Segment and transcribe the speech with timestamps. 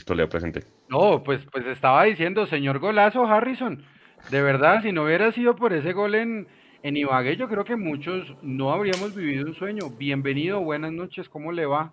[0.00, 0.64] Listo, Leo, presente.
[0.88, 3.84] No, pues, pues estaba diciendo, señor golazo Harrison,
[4.30, 6.48] de verdad, si no hubiera sido por ese gol en,
[6.82, 9.90] en Ibagué, yo creo que muchos no habríamos vivido un sueño.
[9.98, 11.92] Bienvenido, buenas noches, ¿cómo le va?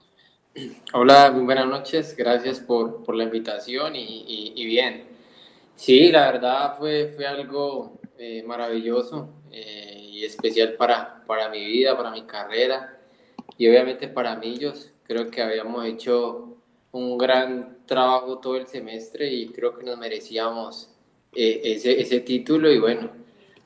[0.94, 5.04] Hola, muy buenas noches, gracias por, por la invitación y, y, bien.
[5.76, 11.98] Sí, la verdad fue, fue algo eh, maravilloso eh, y especial para, para mi vida,
[11.98, 13.02] para mi carrera
[13.58, 14.52] y obviamente para mí.
[14.52, 14.94] Millos.
[15.04, 16.58] Creo que habíamos hecho
[16.92, 20.94] un gran trabajo todo el semestre y creo que nos merecíamos
[21.34, 23.10] eh, ese, ese, título y bueno,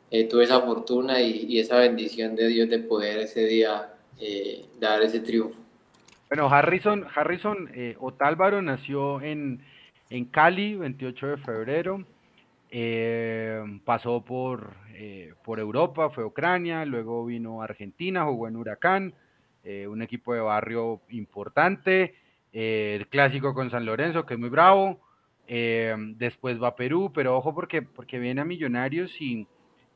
[0.09, 4.65] eh, tuve esa fortuna y, y, esa bendición de Dios de poder ese día eh,
[4.79, 5.59] dar ese triunfo.
[6.29, 9.61] Bueno, Harrison, Harrison Otálvaro nació en,
[10.09, 12.05] en Cali, 28 de febrero.
[13.83, 14.75] pasó por,
[15.43, 19.13] por Europa, fue a Ucrania, luego vino a Argentina, jugó en Huracán,
[19.89, 22.15] un equipo de barrio importante.
[22.53, 24.99] Eh, el clásico con San Lorenzo, que es muy bravo,
[25.47, 29.47] eh, después va a Perú, pero ojo porque, porque viene a Millonarios y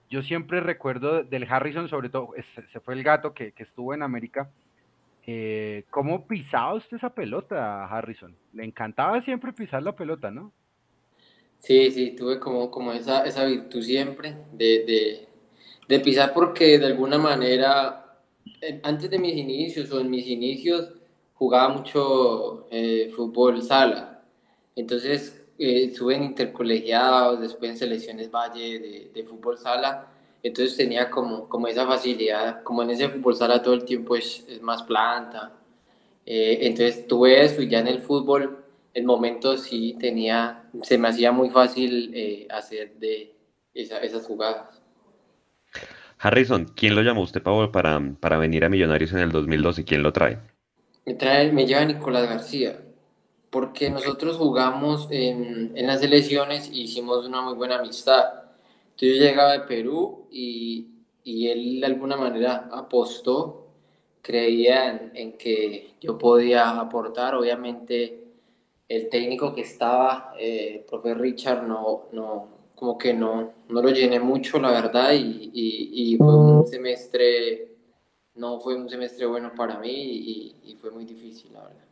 [0.10, 2.30] yo siempre recuerdo del Harrison, sobre todo,
[2.72, 4.50] se fue el gato que, estuvo en América,
[5.28, 8.36] eh, ¿cómo pisaba usted esa pelota, Harrison?
[8.54, 10.52] Le encantaba siempre pisar la pelota, ¿no?
[11.60, 15.28] Sí, sí, tuve como, como esa, esa virtud siempre de, de,
[15.88, 18.20] de pisar porque de alguna manera,
[18.84, 20.92] antes de mis inicios o en mis inicios,
[21.36, 24.24] jugaba mucho eh, fútbol sala.
[24.76, 30.08] Entonces eh, en intercolegiados, después en selecciones Valle de, de, fútbol sala.
[30.44, 34.46] Entonces tenía como, como esa facilidad, como en ese fútbol sala todo el tiempo es,
[34.48, 35.54] es más planta.
[36.26, 41.08] Eh, entonces tuve eso y ya en el fútbol, en momentos sí tenía, se me
[41.08, 43.34] hacía muy fácil eh, hacer de
[43.74, 44.82] esa, esas jugadas.
[46.18, 49.84] Harrison, ¿quién lo llamó usted para, para venir a Millonarios en el 2012?
[49.84, 50.40] ¿Quién lo trae?
[51.06, 52.82] Me, trae, me lleva Nicolás García,
[53.50, 58.24] porque nosotros jugamos en, en las elecciones y hicimos una muy buena amistad.
[58.92, 60.88] Entonces yo llegaba de Perú y,
[61.24, 63.68] y él de alguna manera apostó,
[64.22, 67.36] creía en, en, que yo podía aportar.
[67.36, 68.24] Obviamente
[68.90, 73.90] el técnico que estaba, eh, el profe Richard, no, no, como que no, no lo
[73.90, 77.75] llené mucho, la verdad, y, y, y fue un semestre
[78.36, 81.86] no fue un semestre bueno para mí y, fue muy difícil, la verdad.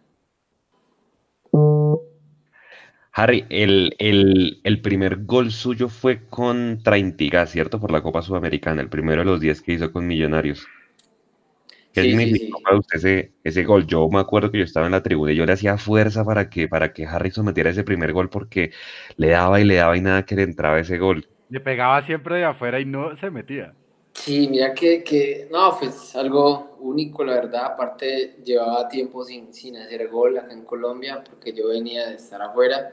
[3.13, 7.79] Harry, el, el, el, primer gol suyo fue contra Intiga, ¿cierto?
[7.79, 10.67] Por la Copa Sudamericana, el primero de los 10 que hizo con Millonarios.
[11.93, 13.85] ¿Qué sí, significó sí, para usted ese, ese, gol?
[13.85, 16.49] Yo me acuerdo que yo estaba en la tribuna y yo le hacía fuerza para
[16.49, 18.71] que, para que Harrison metiera ese primer gol porque
[19.15, 21.27] le daba y le daba y nada que le entraba ese gol.
[21.49, 23.75] Le pegaba siempre de afuera y no se metía.
[24.13, 27.65] Sí, mira que, que, no, pues algo único, la verdad.
[27.65, 32.41] Aparte, llevaba tiempo sin, sin hacer gol acá en Colombia porque yo venía de estar
[32.41, 32.91] afuera.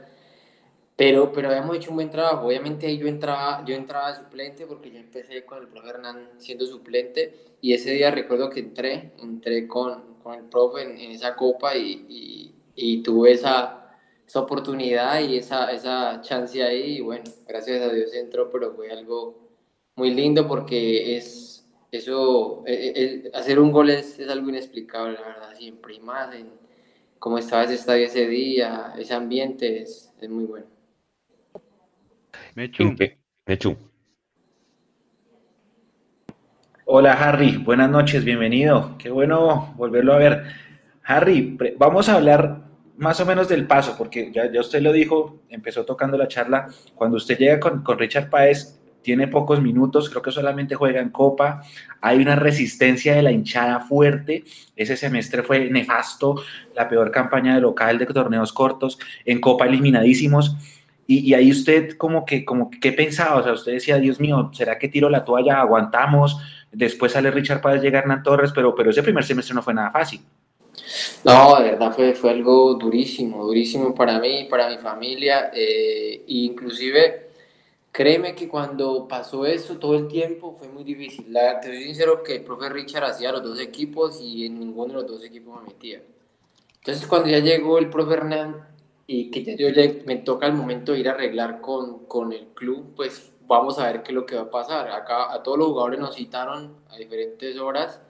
[0.95, 2.47] Pero, pero habíamos hecho un buen trabajo.
[2.47, 7.55] Obviamente yo entraba, yo entraba suplente porque yo empecé con el profe Hernán siendo suplente.
[7.61, 11.75] Y ese día recuerdo que entré, entré con, con el profe en, en esa copa
[11.75, 16.97] y, y, y, tuve esa, esa oportunidad y esa, esa chance ahí.
[16.97, 19.50] Y bueno, gracias a Dios entró, pero fue algo
[19.95, 21.51] muy lindo porque es
[21.91, 26.33] eso, eh, eh, hacer un gol es, es, algo inexplicable, la verdad, siempre, y más
[26.33, 26.49] en
[27.19, 30.67] cómo estaba ese estadio ese día, ese ambiente es, es muy bueno.
[32.55, 32.95] Mechu.
[33.45, 33.77] Mechu.
[36.85, 38.97] Hola Harry, buenas noches, bienvenido.
[38.97, 40.43] Qué bueno volverlo a ver.
[41.03, 42.63] Harry, vamos a hablar
[42.97, 46.69] más o menos del paso, porque ya, ya usted lo dijo, empezó tocando la charla.
[46.95, 51.09] Cuando usted llega con, con Richard Páez, tiene pocos minutos, creo que solamente juega en
[51.09, 51.63] Copa,
[52.01, 54.43] hay una resistencia de la hinchada fuerte,
[54.75, 56.41] ese semestre fue nefasto,
[56.75, 60.55] la peor campaña de local de torneos cortos, en Copa eliminadísimos,
[61.07, 63.35] y, ahí usted como que, como que, ¿qué pensaba?
[63.35, 65.59] O sea, usted decía, Dios mío, ¿será que tiro la toalla?
[65.59, 66.37] ¿Aguantamos?
[66.71, 69.91] Después sale Richard Páez, llega Hernán Torres, pero, pero ese primer semestre no fue nada
[69.91, 70.21] fácil.
[71.25, 77.30] No, de verdad fue, fue algo durísimo, durísimo para mí, para mi familia, eh, inclusive
[77.91, 81.25] Créeme que cuando pasó eso todo el tiempo fue muy difícil.
[81.31, 84.87] La, te soy sincero que el profe Richard hacía los dos equipos y en ninguno
[84.87, 86.01] de los dos equipos me metía.
[86.77, 88.65] Entonces cuando ya llegó el profe Hernán
[89.07, 92.31] y que ya, yo ya me toca el momento de ir a arreglar con, con
[92.31, 94.89] el club, pues vamos a ver qué es lo que va a pasar.
[94.89, 98.01] Acá a todos los jugadores nos citaron a diferentes horas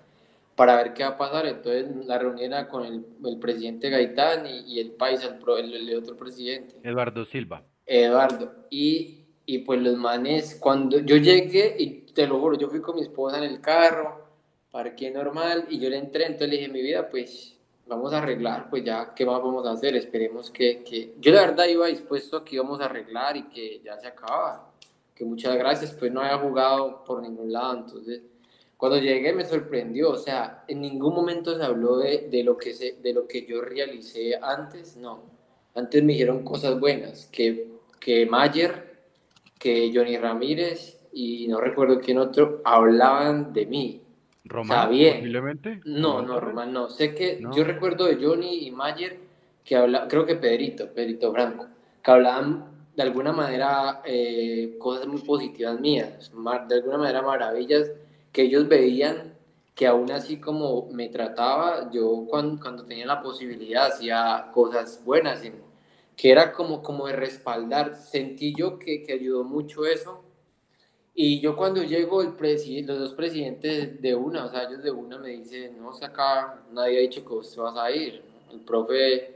[0.56, 1.48] para ver qué va a pasar.
[1.48, 5.90] Entonces la reunión era con el, el presidente Gaitán y, y el país, el, el,
[5.90, 6.76] el otro presidente.
[6.84, 7.64] Eduardo Silva.
[7.88, 8.54] Eduardo.
[8.70, 9.21] Y
[9.52, 13.02] y pues los manes, cuando yo llegué, y te lo juro, yo fui con mi
[13.02, 14.26] esposa en el carro,
[14.72, 18.70] parqué normal y yo le entré, entonces le dije, mi vida, pues vamos a arreglar,
[18.70, 19.94] pues ya, ¿qué más vamos a hacer?
[19.98, 21.16] Esperemos que, que...
[21.20, 24.72] Yo la verdad iba dispuesto a que íbamos a arreglar y que ya se acaba,
[25.14, 28.22] que muchas gracias, pues no había jugado por ningún lado, entonces
[28.78, 32.74] cuando llegué me sorprendió, o sea, en ningún momento se habló de, de lo, que
[32.74, 35.24] se, de lo que yo realicé antes, no,
[35.76, 37.68] antes me dijeron cosas buenas, que,
[38.00, 38.91] que Mayer,
[39.62, 44.02] que Johnny Ramírez y no recuerdo quién otro, hablaban de mí,
[44.44, 45.82] Román, posiblemente.
[45.86, 46.90] No, no, Román, no.
[46.90, 49.20] Sé que yo recuerdo de Johnny y Mayer
[49.64, 51.68] que habla, creo que Pedrito, Pedrito Franco,
[52.02, 52.66] que hablaban
[52.96, 56.32] de alguna manera eh, cosas muy positivas mías,
[56.68, 57.92] de alguna manera maravillas
[58.32, 59.36] que ellos veían
[59.76, 65.44] que aún así como me trataba, yo cuando, cuando tenía la posibilidad hacía cosas buenas,
[66.22, 67.96] que era como, como de respaldar.
[67.96, 70.22] Sentí yo que, que ayudó mucho eso
[71.16, 72.34] y yo cuando llego, el
[72.86, 76.64] los dos presidentes de una, o sea, ellos de una me dicen, no, o acá
[76.72, 78.22] nadie ha dicho que vos te vas a ir.
[78.52, 79.36] El profe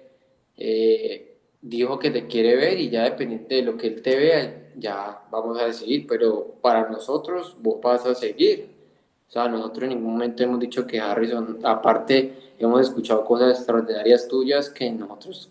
[0.57, 4.71] eh, dijo que te quiere ver y ya dependiente de lo que él te vea,
[4.75, 8.69] ya vamos a decidir, pero para nosotros vos vas a seguir.
[9.27, 14.27] O sea, nosotros en ningún momento hemos dicho que Harrison, aparte, hemos escuchado cosas extraordinarias
[14.27, 15.49] tuyas que nosotros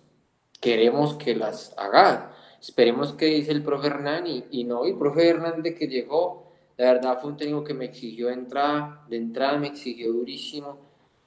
[0.65, 2.35] queremos que las hagas
[2.67, 6.95] Esperemos que dice el profe Hernán y, no, el profe Hernán de que llegó, la
[6.95, 10.79] verdad fue un técnico que me exigió entrada, de entrada me exigió durísimo,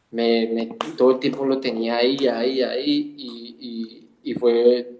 [0.09, 4.99] me, todo el tiempo lo tenía ahí, ahí, ahí y, y, fue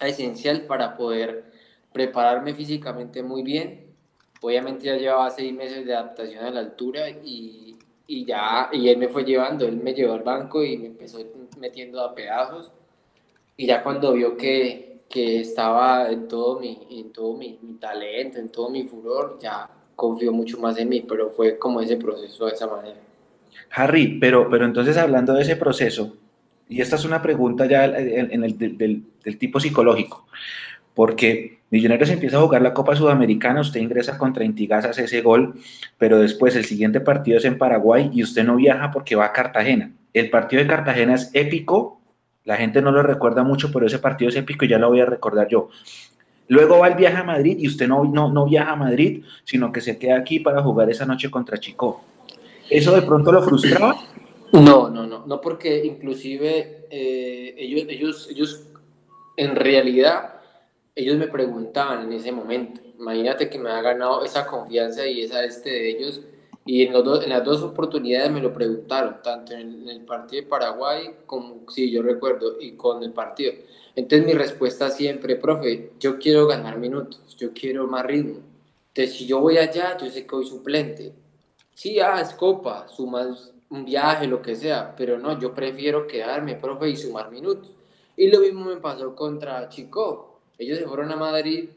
[0.00, 1.52] esencial para poder
[1.92, 3.94] prepararme físicamente muy bien.
[4.40, 7.76] Obviamente ya llevaba seis meses de adaptación a la altura y,
[8.06, 11.18] y ya, y él me fue llevando, él me llevó al banco y me empezó
[11.58, 12.72] metiendo a pedazos.
[13.56, 18.48] Y ya cuando vio que, que estaba en todo mi, en todo mi, talento, en
[18.50, 22.52] todo mi furor, ya confió mucho más en mí, pero fue como ese proceso de
[22.52, 22.96] esa manera.
[23.70, 26.16] Harry, pero, pero entonces hablando de ese proceso,
[26.68, 28.78] y esta es una pregunta ya en, el del,
[29.22, 30.26] del, tipo psicológico,
[30.94, 35.54] porque Millonarios empieza a jugar la Copa Sudamericana, usted ingresa contra Intigas, hace ese gol,
[35.96, 39.32] pero después el siguiente partido es en Paraguay y usted no viaja porque va a
[39.32, 39.90] Cartagena.
[40.12, 42.01] El partido de Cartagena es épico
[42.44, 45.00] la gente no lo recuerda mucho, pero ese partido es épico y ya lo voy
[45.00, 45.68] a recordar yo.
[46.48, 49.70] Luego va el viaje a Madrid y usted no, no, no viaja a Madrid, sino
[49.72, 52.02] que se queda aquí para jugar esa noche contra Chico.
[52.68, 53.96] ¿Eso de pronto lo frustraba?
[54.52, 58.66] No, no, no, no porque inclusive eh, ellos, ellos, ellos,
[59.36, 60.40] en realidad,
[60.94, 65.42] ellos me preguntaban en ese momento, imagínate que me ha ganado esa confianza y esa
[65.44, 66.20] este de ellos,
[66.64, 70.48] y en, los en las dos oportunidades me lo preguntaron, tanto en el, partido de
[70.48, 73.52] Paraguay como, sí, yo recuerdo, y con el partido.
[73.96, 78.40] Entonces mi respuesta siempre, profe, yo quiero ganar minutos, yo quiero más ritmo.
[78.88, 81.12] Entonces si yo voy allá, yo sé que voy suplente.
[81.74, 86.54] Sí, ah, es copa, sumas un viaje, lo que sea, pero no, yo prefiero quedarme,
[86.56, 87.70] profe, y sumar minutos.
[88.16, 90.40] Y lo mismo me pasó contra Chico.
[90.58, 91.70] Ellos se fueron a Madrid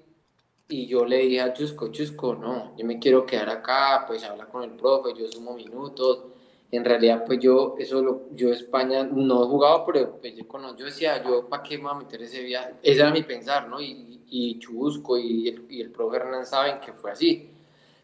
[0.68, 4.46] y yo le dije a Chusco, Chusco, no, yo me quiero quedar acá, pues habla
[4.48, 6.26] con el profe, yo sumo minutos.
[6.72, 10.44] En realidad, pues yo, eso lo, yo España no he jugado, pero pues yo,
[10.76, 12.74] yo decía, yo, ¿para qué me voy a meter ese viaje?
[12.82, 13.80] Ese era mi pensar, ¿no?
[13.80, 17.50] Y, y Chusco y el, y el profe Hernán saben que fue así.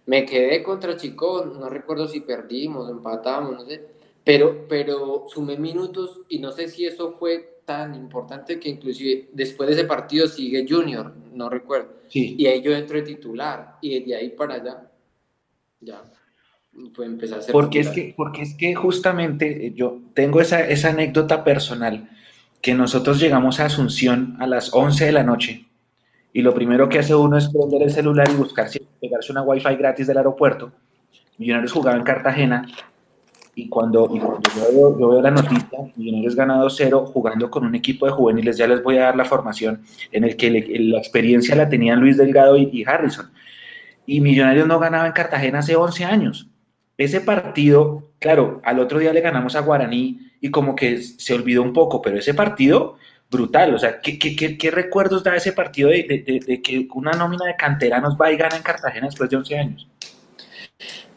[0.06, 3.86] Me quedé contra Chico, no recuerdo si perdimos, empatamos, no sé,
[4.24, 9.68] pero, pero sumé minutos y no sé si eso fue tan importante que inclusive después
[9.68, 11.94] de ese partido sigue Junior, no recuerdo.
[12.14, 14.92] Y ahí yo entro de titular y desde ahí para allá
[15.80, 16.02] ya
[16.94, 20.68] fue empezar a ser porque es que Porque es que justamente eh, yo tengo esa,
[20.68, 22.10] esa anécdota personal
[22.62, 25.66] que nosotros llegamos a Asunción a las 11 de la noche
[26.34, 29.42] y lo primero que hace uno es prender el celular y buscar si pegarse una
[29.42, 30.72] wifi gratis del aeropuerto.
[31.38, 32.68] Millonarios jugaba en Cartagena
[33.54, 38.06] y cuando, y cuando yo, veo, la noticia, Millonarios ganado cero jugando con un equipo
[38.06, 39.82] de juveniles, ya les voy a dar la formación
[40.12, 43.30] en el que la experiencia la tenían Luis Delgado y, Harrison.
[44.06, 46.50] Y Millonarios no ganaba en Cartagena hace 11 años.
[46.98, 51.62] Ese partido, claro, al otro día le ganamos a Guaraní y como que se olvidó
[51.62, 52.96] un poco, pero ese partido
[53.30, 53.74] brutal.
[53.74, 58.18] O sea, ¿qué, qué, qué, recuerdos da ese partido de, que una nómina de canteranos
[58.20, 59.88] va y gana en Cartagena después de 11 años?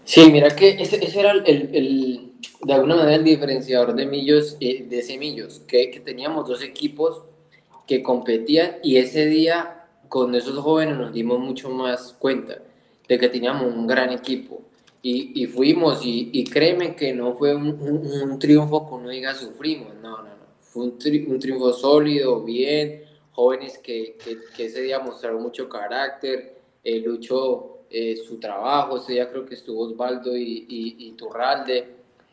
[0.05, 2.33] Sí, mira que ese, era el, el,
[2.63, 6.63] de alguna manera el diferenciador de Millos, eh, de ese Millos, que, que, teníamos dos
[6.63, 7.23] equipos
[7.87, 12.59] que competían y ese día con esos jóvenes nos dimos mucho más cuenta
[13.09, 14.63] de que teníamos un gran equipo.
[15.03, 19.35] Y, y fuimos, y, y, créeme que no fue un, un, triunfo que uno diga
[19.35, 20.45] sufrimos, no, no, no.
[20.61, 26.55] Fue un, un triunfo sólido, bien, jóvenes que, que, que, ese día mostraron mucho carácter,
[26.83, 28.97] eh, Lucho eh, su trabajo.
[28.97, 31.87] Ese día creo que estuvo Osvaldo y, y, Turralde,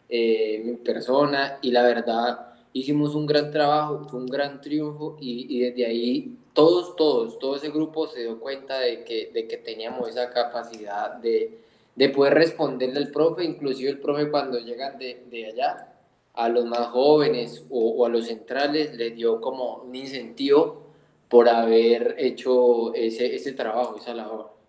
[0.10, 5.58] eh, mi persona, y la verdad hicimos un gran trabajo, fue un gran triunfo y,
[5.58, 9.58] y desde ahí todos, todos, todo ese grupo se dio cuenta de que, de que
[9.58, 11.60] teníamos esa capacidad de,
[11.96, 15.94] de poder responderle al profe, inclusive el profe cuando llegan de, de allá,
[16.34, 20.88] a los más jóvenes o, a los centrales, les dio como un incentivo
[21.30, 24.61] por haber hecho ese, ese trabajo, esa labor.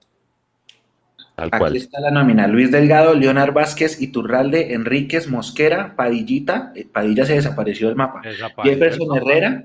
[1.51, 2.47] Aquí está la nómina.
[2.47, 8.23] Luis Delgado, Leonard Vázquez, Iturralde, Enríquez, Mosquera, Padillita, eh, Padilla se desapareció del mapa.
[8.63, 9.65] Jefferson Herrera,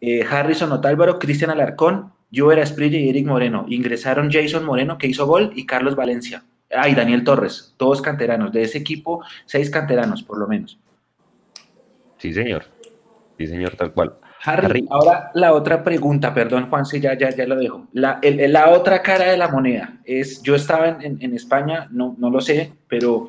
[0.00, 3.66] eh, Harrison Otálvaro, Cristian Alarcón, Jover Esprilla y Eric Moreno.
[3.68, 6.44] Ingresaron Jason Moreno, que hizo gol, y Carlos Valencia.
[6.72, 8.52] Ah, y Daniel Torres, todos canteranos.
[8.52, 10.78] De ese equipo, seis canteranos, por lo menos.
[12.18, 12.64] Sí, señor.
[13.36, 14.14] Sí, señor, tal cual.
[14.42, 17.86] Harry, ahora la otra pregunta, perdón Juan, si ya, ya, ya lo dejo.
[17.92, 22.30] La, la otra cara de la moneda es, yo estaba en, en, España, no, no
[22.30, 23.28] lo sé, pero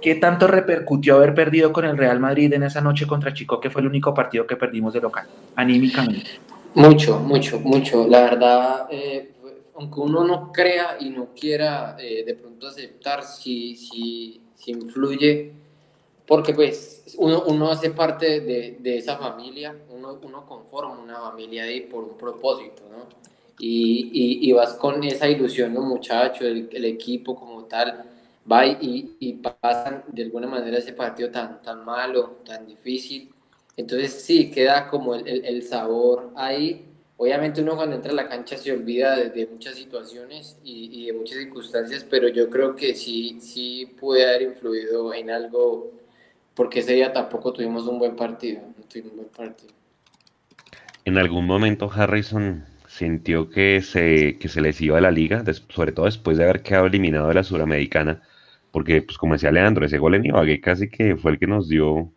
[0.00, 3.70] ¿qué tanto repercutió haber perdido con el Real Madrid en esa noche contra Chico, que
[3.70, 6.30] fue el único partido que perdimos de local, anímicamente?
[6.74, 8.06] Mucho, mucho, mucho.
[8.06, 9.32] La verdad, eh,
[9.76, 15.64] aunque uno no crea y no quiera eh, de pronto aceptar, si, si, si influye
[16.26, 19.76] porque pues uno, uno hace parte de, de, esa familia,
[20.12, 23.06] uno, conforma una familia ahí por un propósito, ¿no?
[23.58, 28.04] Y, y, vas con esa ilusión, los muchachos, el, equipo como tal,
[28.50, 33.32] va y, y, pasan de alguna manera ese partido tan, tan malo, tan difícil.
[33.76, 36.84] Entonces sí, queda como el, el, sabor ahí.
[37.16, 41.12] Obviamente uno cuando entra a la cancha se olvida de, de muchas situaciones y, de
[41.12, 45.92] muchas circunstancias, pero yo creo que sí, sí puede haber influido en algo
[46.54, 48.62] porque ese día tampoco tuvimos un buen partido.
[51.04, 55.92] En algún momento Harrison sintió que se, que se les iba a la liga, sobre
[55.92, 58.22] todo después de haber quedado eliminado de la Suramericana,
[58.70, 61.68] porque, pues como decía Leandro, ese gol en Ibagué casi que fue el que nos
[61.68, 62.10] dio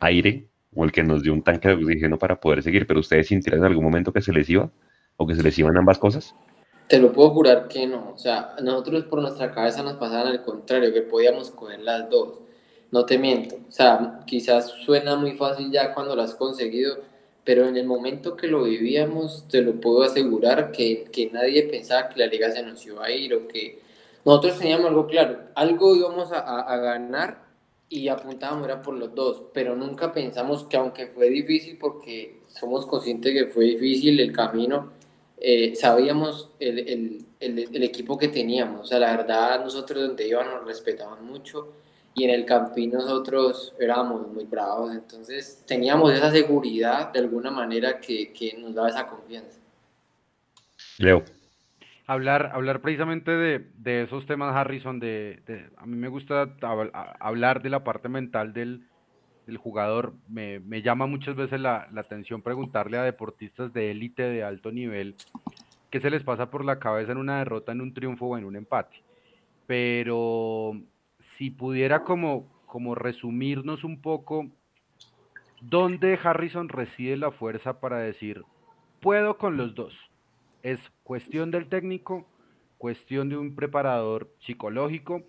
[0.00, 3.28] aire o el que nos dio un tanque de oxígeno para poder seguir, pero ustedes
[3.28, 4.70] sintieron en algún momento que se les iba
[5.16, 6.34] o que se les iban ambas cosas?
[6.88, 10.42] Te lo puedo jurar que no, o sea, nosotros por nuestra cabeza nos pasaban al
[10.42, 12.40] contrario, que podíamos coger las dos
[12.90, 13.56] no te miento.
[13.68, 16.98] O sea, quizás suena muy fácil ya cuando lo has conseguido,
[17.48, 22.10] pero en el momento que lo vivíamos, te lo puedo asegurar que, que nadie pensaba
[22.10, 23.80] que la liga se nos iba a ir o que
[24.22, 27.46] nosotros teníamos algo claro, algo íbamos a, a, ganar
[27.88, 32.84] y apuntábamos era por los dos, pero nunca pensamos que aunque fue difícil, porque somos
[32.84, 34.92] conscientes que fue difícil el camino,
[35.38, 40.52] eh, sabíamos el, el, el, equipo que teníamos, o sea, la verdad nosotros donde íbamos
[40.52, 41.72] nos respetaban mucho
[42.18, 48.00] y en el campín nosotros éramos muy bravos, entonces teníamos esa seguridad de alguna manera
[48.00, 49.60] que, que nos daba esa confianza.
[50.98, 51.22] Leo.
[52.06, 56.56] Hablar, hablar precisamente de, de esos temas, Harrison, de, de, a mí me gusta
[57.20, 58.86] hablar de la parte mental del,
[59.46, 60.14] del jugador.
[60.26, 64.72] Me, me, llama muchas veces la, la atención preguntarle a deportistas de élite de alto
[64.72, 65.16] nivel
[65.90, 68.44] qué se les pasa por la cabeza en una derrota, en un triunfo o en
[68.44, 69.02] un empate.
[69.66, 70.80] Pero
[71.38, 74.48] si pudiera como, como resumirnos un poco,
[75.60, 78.42] ¿dónde Harrison reside la fuerza para decir,
[79.00, 79.94] puedo con los dos?
[80.64, 82.26] ¿Es cuestión del técnico?
[82.76, 85.22] ¿Cuestión de un preparador psicológico?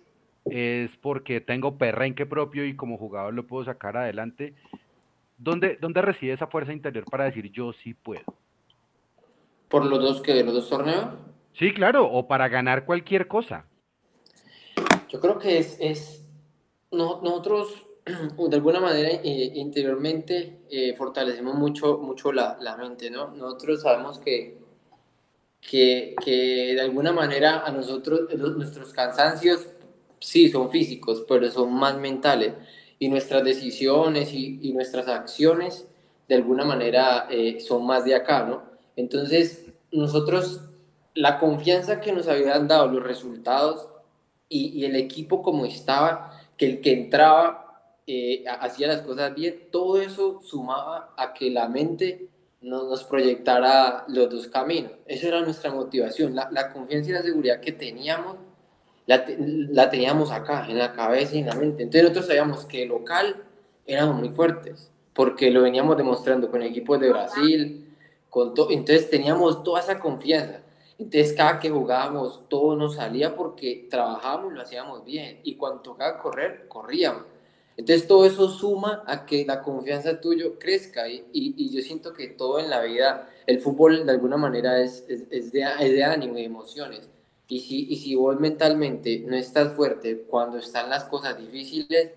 [0.46, 4.54] ¿Es porque tengo perrenque propio y como jugador lo puedo sacar adelante?
[5.38, 8.24] ¿Dónde, ¿Dónde reside esa fuerza interior para decir yo sí puedo?
[9.68, 11.14] ¿Por los dos que los dos torneos?
[11.52, 13.69] Sí, claro, o para ganar cualquier cosa.
[15.10, 16.24] Yo creo que es, es
[16.92, 23.28] no, nosotros de alguna manera eh, interiormente eh, fortalecemos mucho, mucho la, la, mente, ¿no?
[23.28, 24.58] Nosotros sabemos que,
[25.60, 29.66] que, que, de alguna manera a nosotros nuestros cansancios
[30.20, 32.54] sí son físicos, pero son más mentales
[32.98, 35.88] y nuestras decisiones y, y nuestras acciones
[36.28, 38.62] de alguna manera eh, son más de acá, ¿no?
[38.94, 40.60] Entonces, nosotros,
[41.14, 43.89] la confianza que nos habían dado los resultados
[44.50, 50.02] y, el equipo como estaba, que el que entraba eh, hacía las cosas bien, todo
[50.02, 52.28] eso sumaba a que la mente
[52.60, 54.92] nos, nos proyectara los dos caminos.
[55.06, 58.36] Esa era nuestra motivación, la, la confianza y la seguridad que teníamos,
[59.06, 61.84] la, la, teníamos acá, en la cabeza y en la mente.
[61.84, 63.44] Entonces nosotros sabíamos que local
[63.86, 67.96] éramos muy fuertes, porque lo veníamos demostrando con equipos de Brasil,
[68.28, 70.59] con entonces teníamos toda esa confianza.
[71.00, 75.40] Entonces cada que jugábamos todo nos salía porque trabajábamos y lo hacíamos bien.
[75.44, 77.22] Y cuando tocaba correr, corríamos.
[77.78, 82.26] Entonces todo eso suma a que la confianza tuyo crezca y, y, yo siento que
[82.26, 86.04] todo en la vida, el fútbol de alguna manera es, es, es, de, es de,
[86.04, 87.08] ánimo y emociones.
[87.48, 92.10] Y si, y si vos mentalmente no estás fuerte cuando están las cosas difíciles,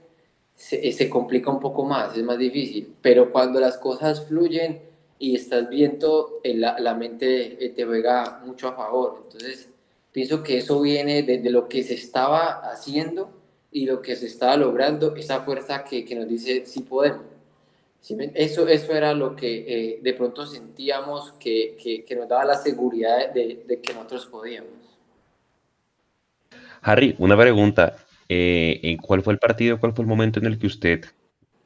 [0.55, 2.93] se, se, complica un poco más, es más difícil.
[3.01, 4.81] Pero cuando las cosas fluyen
[5.23, 9.21] y estás viendo, la, la mente te juega mucho a favor.
[9.23, 9.69] Entonces,
[10.11, 13.31] pienso que eso viene de, de, lo que se estaba haciendo
[13.71, 17.23] y lo que se estaba logrando, esa fuerza que, que nos dice si podemos.
[18.33, 22.55] Eso, eso era lo que eh, de pronto sentíamos que, que, que, nos daba la
[22.55, 24.73] seguridad de, de, que nosotros podíamos.
[26.81, 27.95] Harry, una pregunta.
[28.27, 31.05] Eh, ¿Cuál fue el partido, cuál fue el momento en el que usted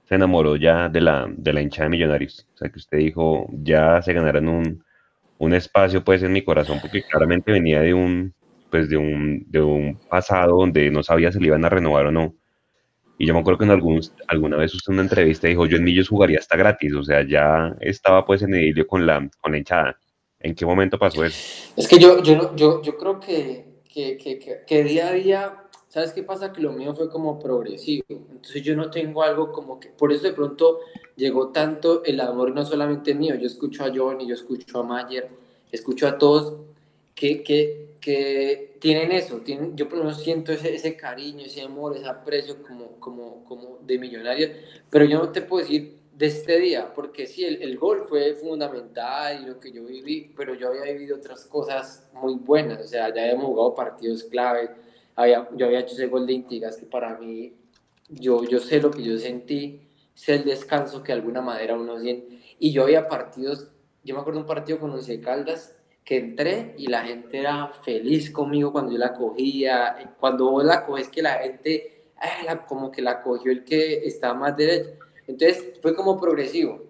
[0.08, 2.48] se enamoró ya de la, de la hinchada de Millonarios?
[2.56, 4.84] O sea, que usted dijo, ya se ganarán un,
[5.38, 8.34] un espacio pues en mi corazón, porque claramente venía de un,
[8.72, 12.12] pues, de un, de un pasado donde no sabía si le iban a renovar o
[12.12, 12.36] no
[13.20, 15.78] y yo me acuerdo que en algún, alguna vez usted en una entrevista dijo, yo
[15.78, 19.52] en Millos jugaría hasta gratis, o sea, ya estaba pues en idilio con la, con
[19.52, 19.98] la hinchada.
[20.40, 21.74] ¿En qué momento pasó eso?
[21.76, 25.54] Es que yo, yo, yo, yo creo que, que, que, que, día a día,
[25.98, 26.54] ¿sabes qué pasa?
[26.54, 28.06] Que lo mío fue como progresivo.
[28.08, 30.82] Entonces yo no tengo algo como que, por eso de pronto
[31.16, 35.28] llegó tanto el amor, no solamente mío, yo escucho a Johnny, yo escucho a Mayer,
[35.72, 36.54] escucho a todos
[37.16, 41.64] que, que, que tienen eso, tienen, yo por lo menos siento ese, ese, cariño, ese
[41.64, 44.50] amor, ese aprecio como, como, como de millonario,
[44.92, 48.36] pero yo no te puedo decir de este día, porque sí, el, el, gol fue
[48.36, 52.88] fundamental y lo que yo viví, pero yo había vivido otras cosas muy buenas, o
[52.88, 54.70] sea, ya habíamos jugado partidos clave,
[55.18, 57.54] había, yo había hecho ese gol de Intigas que para mí,
[58.08, 62.00] yo, yo sé lo que yo sentí, sé el descanso que de alguna manera uno
[62.00, 63.70] siente, y yo había partidos,
[64.04, 65.76] yo me acuerdo un partido con Once Caldas,
[66.08, 70.16] que entré y la gente era feliz conmigo cuando yo la cogía.
[70.18, 74.34] Cuando vos la coges, que la gente ah, como que la cogió el que estaba
[74.34, 74.92] más derecho.
[75.28, 76.82] Entonces fue como progresivo.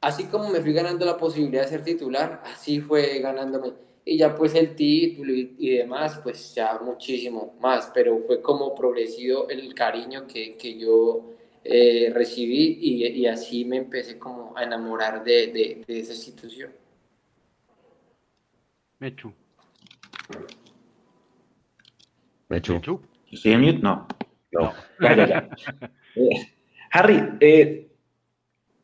[0.00, 3.74] Así como me fui ganando la posibilidad de ser titular, así fue ganándome.
[4.04, 8.74] Y ya pues el título y, y demás, pues ya muchísimo más, pero fue como
[8.74, 11.34] progresivo el cariño que, que yo
[11.64, 16.70] eh, recibí y, y, así me empecé como a enamorar de, de, de esa institución.
[18.98, 19.32] Mechu.
[22.50, 22.74] Mechu.
[22.74, 23.00] Mechu.
[23.32, 23.78] ¿Estoy en mute?
[23.78, 24.06] No.
[24.52, 24.74] No.
[25.00, 25.48] Ya, ya, ya.
[26.16, 26.52] Eh,
[26.92, 27.88] Harry, eh,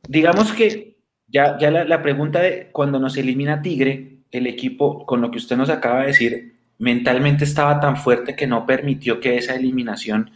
[0.09, 0.97] digamos que
[1.29, 5.39] ya, ya la, la, pregunta de cuando nos elimina Tigre, el equipo, con lo que
[5.39, 10.31] usted nos acaba de decir, mentalmente estaba tan fuerte que no permitió que esa eliminación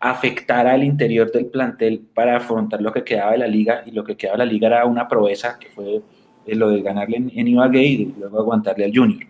[0.00, 4.02] afectara al interior del plantel para afrontar lo que quedaba de la liga y lo
[4.02, 6.02] que quedaba de la liga era una proeza que fue
[6.46, 9.22] lo de ganarle en, en Ibagué y luego aguantarle al Junior.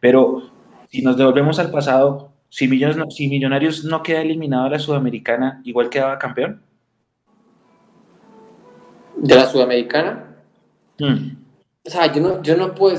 [0.00, 0.50] Pero
[0.90, 5.62] si nos devolvemos al pasado, si Millonarios, si Millonarios no queda eliminado a la Sudamericana,
[5.64, 6.60] igual quedaba campeón.
[9.16, 10.36] ¿De la Sudamericana?
[10.98, 11.36] Hmm.
[11.84, 12.94] O sea, yo no, yo no puedo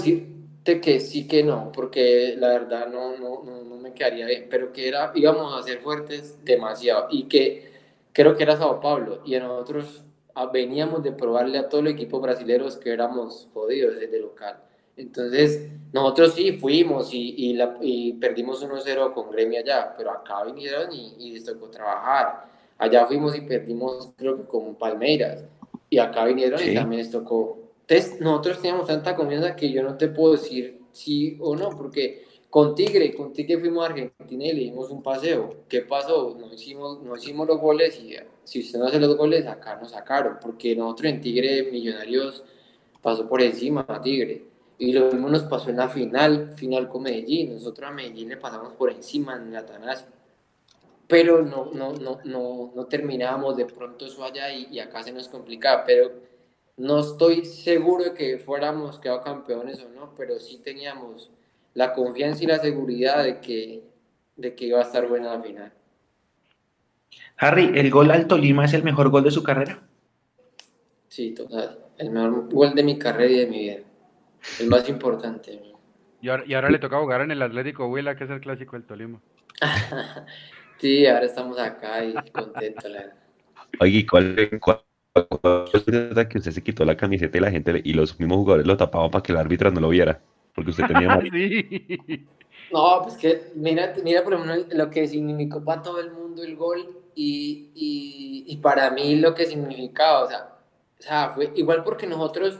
[0.63, 4.47] decirte que sí que no, porque la verdad no, no, no, no me quedaría bien,
[4.49, 7.71] pero que era, íbamos a ser fuertes demasiado y que
[8.13, 10.03] creo que era Sao Paulo y nosotros
[10.51, 14.57] veníamos de probarle a todos los equipos brasileños que éramos jodidos desde local.
[14.95, 20.43] Entonces, nosotros sí fuimos y, y, la, y perdimos 1-0 con Gremio allá, pero acá
[20.43, 22.45] vinieron y, y, les tocó trabajar.
[22.77, 25.45] Allá fuimos y perdimos, creo que con Palmeiras,
[25.89, 26.71] y acá vinieron sí.
[26.71, 27.62] y también les tocó.
[27.87, 32.25] Entonces, nosotros teníamos tanta confianza que yo no te puedo decir sí o no, porque
[32.49, 35.63] con Tigre, con Tigre fuimos a Argentina y le dimos un paseo.
[35.67, 36.37] ¿Qué pasó?
[36.39, 39.91] No hicimos, no hicimos los goles y si usted no hace los goles, acá nos
[39.91, 42.43] sacaron, porque nosotros en Tigre Millonarios
[43.01, 44.45] pasó por encima a Tigre.
[44.77, 47.53] Y lo mismo nos pasó en la final, final con Medellín.
[47.53, 50.07] Nosotros a Medellín le pasamos por encima en la Tanasio.
[51.07, 55.11] Pero no, no, no, no, no terminábamos de pronto eso allá y, y, acá se
[55.11, 55.83] nos complicaba.
[55.85, 56.11] Pero
[56.77, 61.31] no estoy seguro de que fuéramos quedado campeones o no, pero sí teníamos
[61.73, 63.83] la confianza y la seguridad de que,
[64.35, 65.73] de que iba a estar buena la final.
[67.37, 69.81] Harry, ¿el gol al Tolima es el mejor gol de su carrera?
[71.07, 71.79] Sí, total.
[71.97, 73.77] El mejor gol de mi carrera y de mi vida.
[74.59, 75.61] El más importante.
[76.21, 78.75] Y ahora, y ahora le toca jugar en el Atlético Huila, que es el clásico
[78.75, 79.21] del Tolima.
[80.79, 82.89] sí, ahora estamos acá y contentos.
[82.89, 83.13] La...
[83.79, 84.81] Oye, ¿cuál, cuál, cuál,
[85.13, 89.11] que usted se quitó la camiseta y la gente y los mismos jugadores lo tapaban
[89.11, 90.19] para que el árbitro no lo viera?
[90.55, 91.19] Porque usted tenía...
[91.31, 92.27] sí.
[92.71, 96.55] No, pues que mira, mira por ejemplo lo que significó para todo el mundo el
[96.55, 100.53] gol y, y, y para mí lo que significaba, o sea,
[100.99, 102.59] o sea, fue igual porque nosotros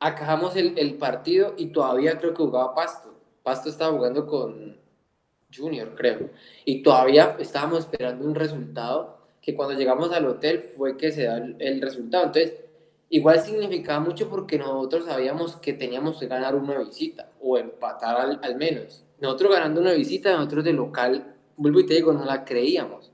[0.00, 3.14] acabamos el, el, partido y todavía creo que jugaba Pasto.
[3.42, 4.78] Pasto estaba jugando con
[5.54, 6.30] Junior, creo.
[6.64, 9.15] Y todavía estábamos esperando un resultado
[9.46, 12.26] que cuando llegamos al hotel fue que se da el, resultado.
[12.26, 12.52] Entonces,
[13.08, 18.40] igual significaba mucho porque nosotros sabíamos que teníamos que ganar una visita o empatar al,
[18.42, 19.04] al menos.
[19.20, 23.12] Nosotros ganando una visita, nosotros de local, vuelvo y te digo, no la creíamos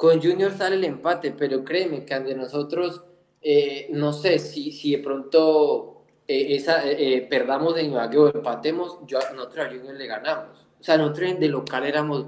[0.00, 3.02] con Junior sale el empate, pero créeme que ante nosotros,
[3.42, 8.96] eh, no sé si, si de pronto eh, esa, eh, perdamos de Ibagué o empatemos,
[9.06, 10.66] yo, nosotros a Junior le ganamos.
[10.80, 12.24] O sea, nosotros de local éramos,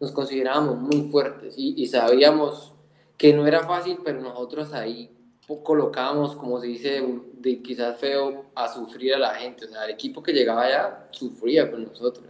[0.00, 2.71] nos considerábamos muy fuertes y sabíamos
[3.16, 5.10] que no era fácil, pero nosotros ahí
[5.62, 7.02] colocábamos, como se dice,
[7.34, 9.66] de quizás feo, a sufrir a la gente.
[9.66, 12.26] O sea, el equipo que llegaba allá sufría con nosotros.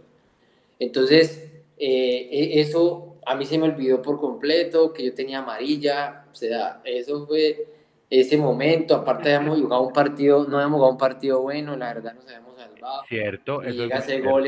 [0.79, 6.25] Entonces, eh, e, eso a mí se me olvidó por completo, que yo tenía amarilla.
[6.31, 7.67] O sea, eso fue
[8.09, 8.95] ese momento.
[8.95, 12.57] Aparte, habíamos jugado un partido, no habíamos jugado un partido bueno, la verdad nos habíamos
[12.57, 13.03] salvado.
[13.07, 14.47] Cierto, y llega ese gol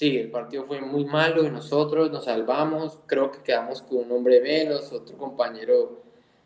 [0.00, 3.00] Sí, el partido fue muy malo y nosotros nos salvamos.
[3.04, 6.00] Creo que quedamos con un hombre menos, otro compañero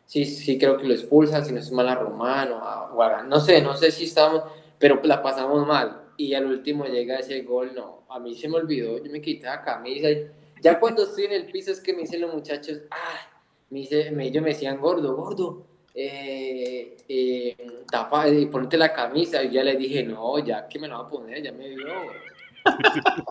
[0.05, 3.63] sí, sí creo que lo expulsan, si no es mal a Romano, a no sé,
[3.63, 4.43] no sé si estamos,
[4.77, 6.03] pero la pasamos mal.
[6.17, 9.47] Y al último llega ese gol, no, a mí se me olvidó, yo me quité
[9.47, 10.27] la camisa y
[10.61, 13.21] ya cuando estoy en el piso es que me dicen los muchachos, ah,
[13.71, 15.65] me dice, ellos me decían, gordo, gordo,
[15.95, 17.57] eh, eh,
[17.89, 21.07] tapa, eh, ponte la camisa, y ya le dije, no, ya que me la voy
[21.07, 21.87] a poner, ya me vio,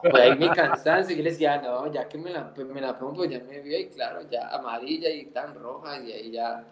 [0.02, 2.98] pues ahí mi cansancio, yo le decía, no, ya que me la, pues me la
[2.98, 6.64] pongo, pues ya me vio y claro, ya amarilla y tan roja y ahí ya,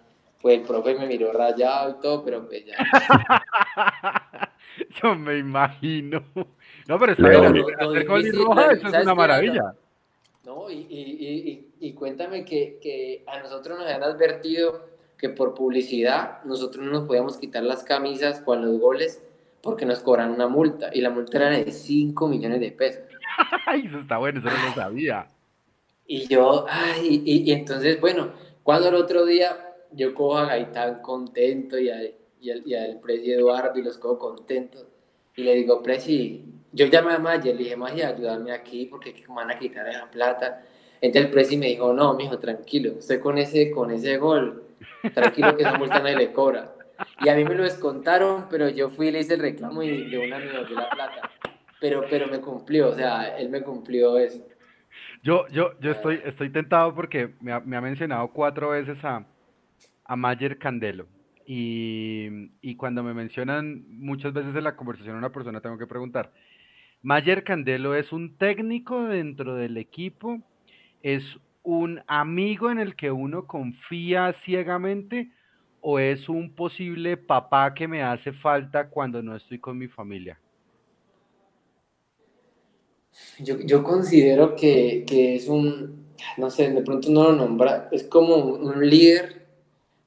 [0.41, 2.75] pues el profe me miró rayado y todo, pero pues ya.
[5.01, 6.23] Yo me imagino.
[6.87, 9.75] No, pero está bien, hacer y roja, eso es una maravilla.
[10.45, 15.53] No, y, y, y, y cuéntame que, que, a nosotros nos habían advertido que por
[15.53, 19.21] publicidad nosotros no nos podíamos quitar las camisas con los goles
[19.61, 23.03] porque nos cobran una multa y la multa era de 5 millones de pesos.
[23.67, 25.27] Ay, eso está bueno, eso no lo sabía.
[26.07, 31.79] Y yo, ay, y, entonces, bueno, cuando el otro día yo cojo a Gaitán contento
[31.79, 34.85] y, al, y, al, Presi Eduardo y los cojo contentos
[35.37, 36.43] y le digo, Presi,
[36.73, 40.11] yo llamé a Mayer, le dije, Mayer, ayúdame aquí porque me van a quitar esa
[40.11, 40.65] plata.
[40.99, 44.65] Entonces el Presi me dijo, no, mijo, tranquilo, usted con ese, con ese gol,
[45.13, 46.75] tranquilo que esa multa nadie le cobra.
[47.23, 50.09] Y a mí me lo descontaron, pero yo fui y le hice el reclamo y
[50.09, 51.31] de una me dio la plata.
[51.79, 54.45] Pero, pero me cumplió, o sea, él me cumplió eso.
[55.23, 59.25] Yo, yo, yo estoy, estoy tentado porque me ha, me ha mencionado cuatro veces a,
[60.05, 61.07] a Mayer Candelo.
[61.45, 65.87] Y, y, cuando me mencionan muchas veces en la conversación a una persona, tengo que
[65.87, 66.31] preguntar,
[67.01, 70.39] ¿Mayer Candelo es un técnico dentro del equipo?
[71.01, 71.23] ¿Es
[71.63, 75.31] un amigo en el que uno confía ciegamente?
[75.81, 80.39] O es un posible papá que me hace falta cuando no estoy con mi familia?
[83.39, 86.05] Yo, yo considero que, que, es un,
[86.37, 89.45] no sé, de pronto no lo nombra, es como un líder,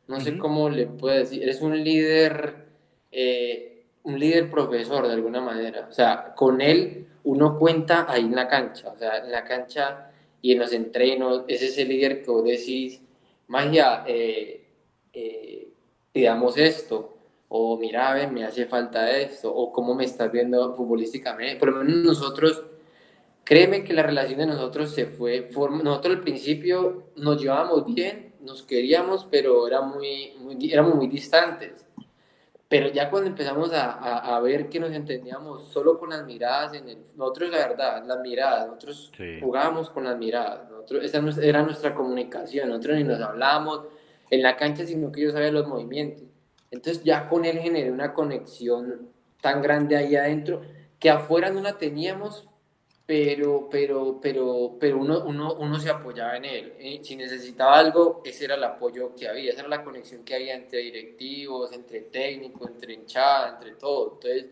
[0.06, 2.66] no sé cómo le puedo decir, es un líder,
[3.12, 8.34] eh, un líder profesor de alguna manera, o sea, con él uno cuenta ahí en
[8.34, 10.10] la cancha, o sea, en la cancha
[10.40, 13.02] y en los entrenos, es ese líder que vos decís,
[13.48, 14.62] magia, eh,
[15.12, 15.63] eh
[16.14, 17.16] pidamos esto,
[17.48, 21.57] o mira, ven, me hace falta esto, o cómo me estás viendo futbolísticamente.
[21.57, 22.62] Por lo menos nosotros,
[23.42, 25.50] créeme que la relación de nosotros se fue,
[25.83, 31.85] nosotros al principio nos llevábamos bien, nos queríamos, pero era muy, muy, éramos muy distantes.
[32.68, 36.88] Pero ya cuando empezamos a, a, ver que nos entendíamos solo con las miradas, en
[36.88, 41.92] el, nosotros la verdad, las miradas, nosotros jugábamos con las miradas, nosotros, esa era nuestra
[41.92, 43.83] comunicación, nosotros ni nos hablábamos,
[44.30, 46.24] en la cancha, sino que yo sabía los movimientos.
[46.70, 49.08] Entonces ya con él generé una conexión
[49.40, 50.62] tan grande ahí adentro
[50.98, 52.48] que afuera no la teníamos,
[53.06, 56.72] pero, pero, pero, pero uno, uno, uno se apoyaba en él.
[56.78, 57.00] ¿eh?
[57.02, 60.54] Si necesitaba algo, ese era el apoyo que había, esa era la conexión que había
[60.54, 64.14] entre directivos, entre técnicos, entre hinchada, entre todo.
[64.14, 64.46] Entonces,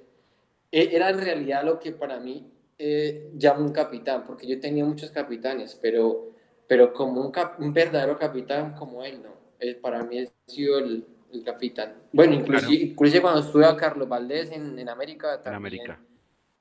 [0.70, 2.46] e, era en realidad lo que para mí
[2.78, 6.32] eh, un capitán, porque yo tenía muchos capitanes, pero,
[6.66, 9.41] pero como un, un verdadero capitán como él, no
[9.80, 11.06] para mí ha sido el,
[11.44, 11.94] capitán.
[12.12, 15.96] Bueno, inclusive, cuando estuve a Carlos Valdés en, en América, también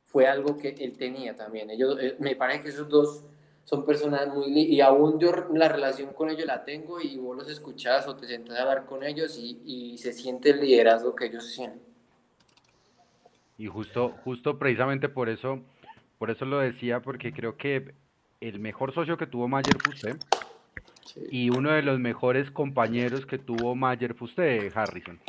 [0.06, 1.70] fue algo que él tenía también.
[1.70, 3.24] Ellos, eh, me parece que esos dos
[3.64, 4.48] son personas muy...
[4.48, 8.28] Y aún yo la relación con ellos la tengo y vos los escuchás o te
[8.28, 11.82] sientas a hablar con ellos y, y se siente el liderazgo que ellos tienen.
[13.58, 15.60] Y justo, justo precisamente por eso,
[16.18, 17.94] por eso lo decía, porque creo que
[18.42, 20.18] el mejor socio que tuvo Mayer fue usted
[21.30, 25.20] y uno de los mejores compañeros que tuvo Mayer fue usted, Harrison.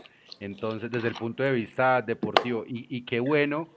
[0.41, 3.69] Entonces, desde el punto de vista deportivo, y, y qué bueno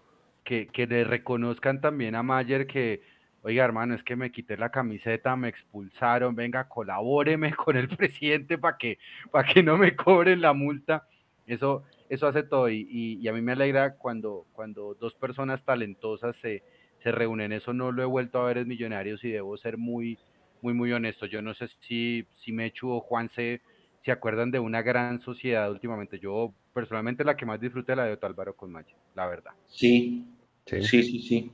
[0.43, 3.01] que, que, le reconozcan también a Mayer que,
[3.43, 8.57] oiga, hermano, es que me quité la camiseta, me expulsaron, venga, colabóreme con el presidente
[8.57, 8.97] para que,
[9.31, 11.07] para que no me cobren la multa.
[11.45, 16.35] Eso, eso hace todo, y, y, a mí me alegra cuando, cuando dos personas talentosas
[16.37, 16.63] se,
[17.03, 17.51] se reúnen.
[17.51, 20.17] Eso no lo he vuelto a ver en Millonarios y debo ser muy
[20.65, 21.27] muy, muy honesto.
[21.27, 23.61] Yo no sé si, si Mechu o Juan se,
[24.03, 26.17] se acuerdan de una gran sociedad últimamente.
[26.17, 29.51] Yo personalmente la que más disfruté la de Otálvaro con Maya, la verdad.
[29.67, 30.25] Sí,
[30.65, 31.51] sí, sí, sí.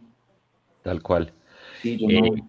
[0.81, 1.33] Tal cual.
[1.83, 2.41] Eh,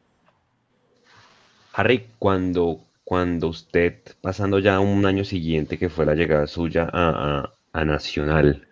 [1.72, 7.52] Harry, cuando, cuando usted, pasando ya un año siguiente que fue la llegada suya a,
[7.74, 8.68] Nacional,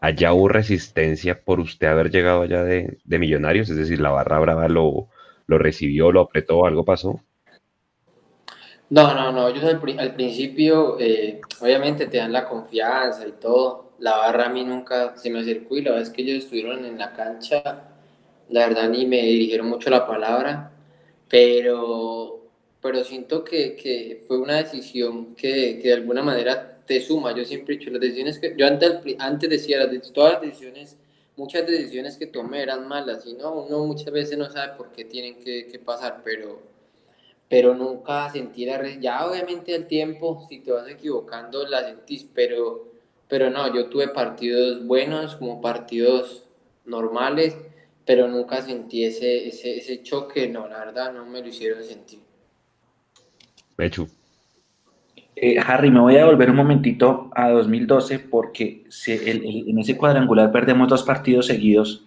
[0.00, 3.68] ¿allá hubo resistencia por usted haber llegado allá de, Millonarios?
[3.68, 5.08] Es decir, la barra brava lo,
[5.46, 7.20] lo recibió, lo apretó, algo pasó.
[8.88, 13.90] No, no, no, yo al, principio, eh, obviamente te dan la confianza y todo.
[13.98, 16.96] La barra a mí nunca se me acercó y la vez que ellos estuvieron en
[16.98, 17.88] la cancha,
[18.48, 20.70] la verdad ni me dirigieron mucho la palabra,
[21.28, 22.42] pero,
[22.80, 27.34] pero siento que, que fue una decisión que, que, de alguna manera te suma.
[27.34, 30.96] Yo siempre he dicho, las decisiones que, yo antes, antes decía, las, todas las decisiones,
[31.36, 35.04] muchas decisiones que tomé eran malas y no, uno muchas veces no sabe por qué
[35.04, 36.75] tienen que pasar, pero
[37.48, 42.88] pero nunca sentí la ya obviamente el tiempo si te vas equivocando la sentís pero
[43.28, 46.44] pero no yo tuve partidos buenos como partidos
[46.84, 47.56] normales
[48.04, 52.20] pero nunca sentí ese, ese, ese choque no la verdad no me lo hicieron sentir.
[53.76, 54.08] Pechu.
[55.38, 60.88] Eh, Harry, me voy a volver un momentito a 2012 porque en ese cuadrangular perdemos
[60.88, 62.06] dos partidos seguidos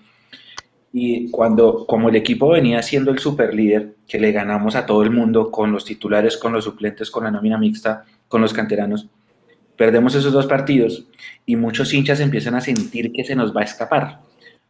[0.91, 5.04] y cuando, como el equipo venía siendo el super líder, que le ganamos a todo
[5.04, 9.08] el mundo con los titulares, con los suplentes, con la nómina mixta, con los canteranos,
[9.75, 11.06] perdemos esos dos partidos
[11.45, 14.21] y muchos hinchas empiezan a sentir que se nos va a escapar.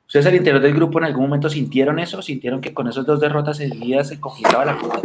[0.05, 2.21] ¿Ustedes al interior del grupo en algún momento sintieron eso?
[2.21, 5.01] ¿Sintieron que con esas dos derrotas seguidas se complicaba la cosa?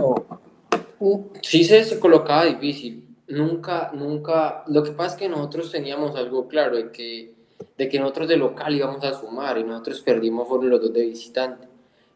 [0.99, 3.05] Uh, sí se colocaba difícil.
[3.29, 4.65] Nunca, nunca.
[4.67, 7.34] Lo que pasa es que nosotros teníamos algo claro, de que
[7.77, 11.07] de que nosotros de local íbamos a sumar y nosotros perdimos fueron los dos de
[11.07, 11.69] visitante.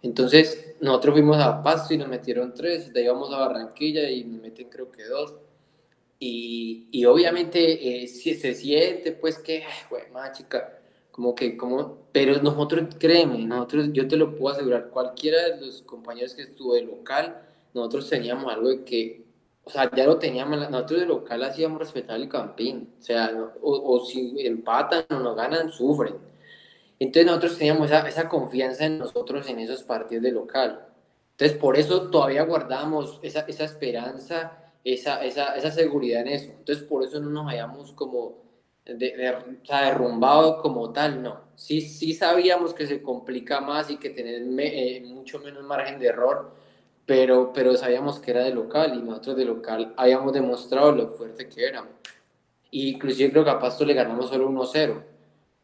[0.03, 4.25] Entonces, nosotros fuimos a Pasto y nos metieron tres, de ahí vamos a Barranquilla y
[4.25, 5.35] nos meten creo que dos.
[6.21, 10.79] Y, y obviamente eh, se siente pues que, ay, más chica,
[11.11, 15.83] como que, como, pero nosotros, créeme, nosotros, yo te lo puedo asegurar, cualquiera de los
[15.83, 17.43] compañeros que estuvo de local,
[17.75, 19.28] nosotros teníamos algo de que
[19.69, 24.03] o sea, ya lo teníamos, nosotros de local hacíamos respetar el campín, o sea, o,
[24.03, 26.15] si empatan o nos ganan, sufren.
[26.99, 30.87] Entonces nosotros teníamos esa, esa, confianza en nosotros en esos partidos de local.
[31.33, 36.51] Entonces por eso todavía guardamos esa, esa esperanza, esa, esa, esa, seguridad en eso.
[36.51, 38.39] Entonces por eso no nos hayamos como
[38.87, 41.43] de, o sea, derrumbado como tal, no.
[41.57, 46.07] Sí, sí sabíamos que se complica más y que tener eh, mucho menos margen de
[46.07, 46.53] error,
[47.09, 51.49] pero, pero sabíamos que era de local y nosotros de local habíamos demostrado lo fuerte
[51.49, 51.93] que éramos.
[52.71, 55.03] Y inclusive creo que a Pasto le ganamos solo 1-0,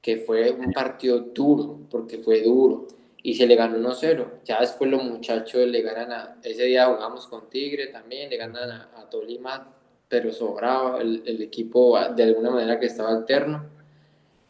[0.00, 2.86] que fue un partido duro, porque fue duro,
[3.22, 4.26] y se le ganó 1-0.
[4.46, 8.70] Ya después los muchachos le ganan a, ese día jugamos con Tigre también, le ganan
[8.70, 9.70] a, Tolima,
[10.08, 13.66] pero sobraba el, el, equipo de alguna manera que estaba alterno.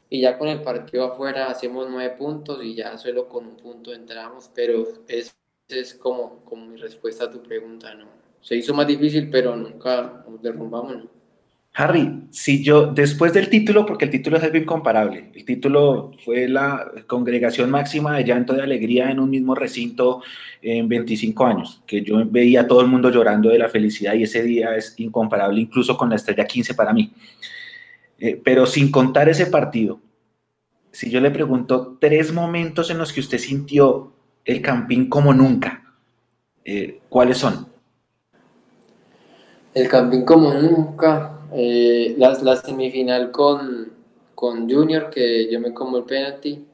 [0.09, 3.93] Y ya con el partido afuera hacemos nueve puntos y ya solo con un punto
[3.93, 5.35] entramos, pero es
[5.69, 8.07] es como, como mi respuesta a tu pregunta, ¿no?
[8.41, 11.05] Se hizo más difícil, pero nunca nos derrumbamos,
[11.77, 16.47] Harry, si yo, después del título, porque el título es algo incomparable, el título fue
[16.47, 20.23] la congregación máxima de llanto de alegría en un mismo recinto
[20.63, 24.23] en 25 años, que yo veía a todo el mundo llorando de la felicidad y
[24.23, 27.13] ese día es incomparable incluso con la estrella 15 para mí.
[28.21, 30.01] Eh, pero sin contar ese partido,
[30.93, 34.14] si yo le pregunto tres momentos en los que usted sintió
[34.45, 35.83] el Campín como nunca.
[36.65, 37.67] Eh, ¿Cuáles son?
[39.73, 41.41] El Campín como nunca.
[41.53, 43.93] Eh, la, semifinal con,
[44.35, 46.65] con Junior, que yo me como el penalti.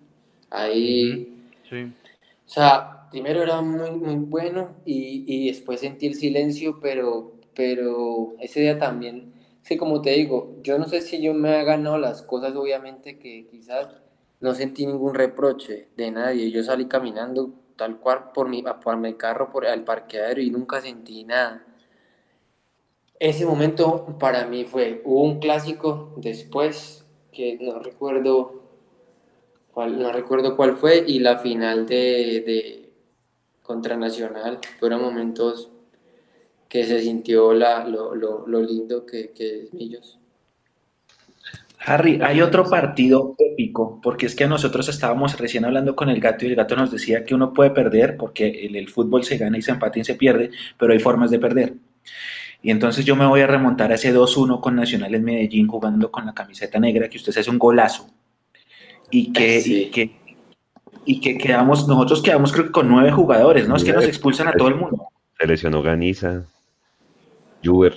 [0.51, 1.47] Ahí.
[1.69, 1.83] Sí.
[1.83, 8.35] O sea, primero era muy, muy bueno y, y después sentí el silencio, pero, pero
[8.41, 9.33] ese día también.
[9.63, 13.19] Sí, como te digo, yo no sé si yo me he ganado las cosas, obviamente,
[13.19, 13.89] que quizás
[14.41, 16.51] no sentí ningún reproche de nadie.
[16.51, 20.83] Yo salí caminando tal cual por mi, por mi carro, por el parqueadero y nunca
[20.83, 21.65] sentí nada.
[23.19, 28.65] Ese momento para mí fue, hubo un clásico después, que no recuerdo
[29.73, 32.93] cuál, no recuerdo cuál fue, y la final de, de
[33.63, 35.71] contra Nacional, fueron momentos
[36.69, 40.20] que se sintió la, lo, lo, lo lindo que, que es Millos.
[41.85, 46.45] Harry, hay otro partido épico, porque es que nosotros estábamos recién hablando con el gato
[46.45, 49.57] y el gato nos decía que uno puede perder porque el, el fútbol se gana
[49.57, 51.75] y se empata y se pierde, pero hay formas de perder.
[52.63, 56.11] Y entonces yo me voy a remontar a ese 2-1 con Nacional en Medellín jugando
[56.11, 58.07] con la camiseta negra, que usted se hace un golazo.
[59.11, 60.21] Y que, y que,
[61.05, 63.77] y que quedamos, nosotros quedamos creo que con nueve jugadores, ¿no?
[63.77, 65.09] Es que nos expulsan a todo el mundo.
[65.39, 66.45] Se lesionó Ganiza,
[67.65, 67.95] Juber.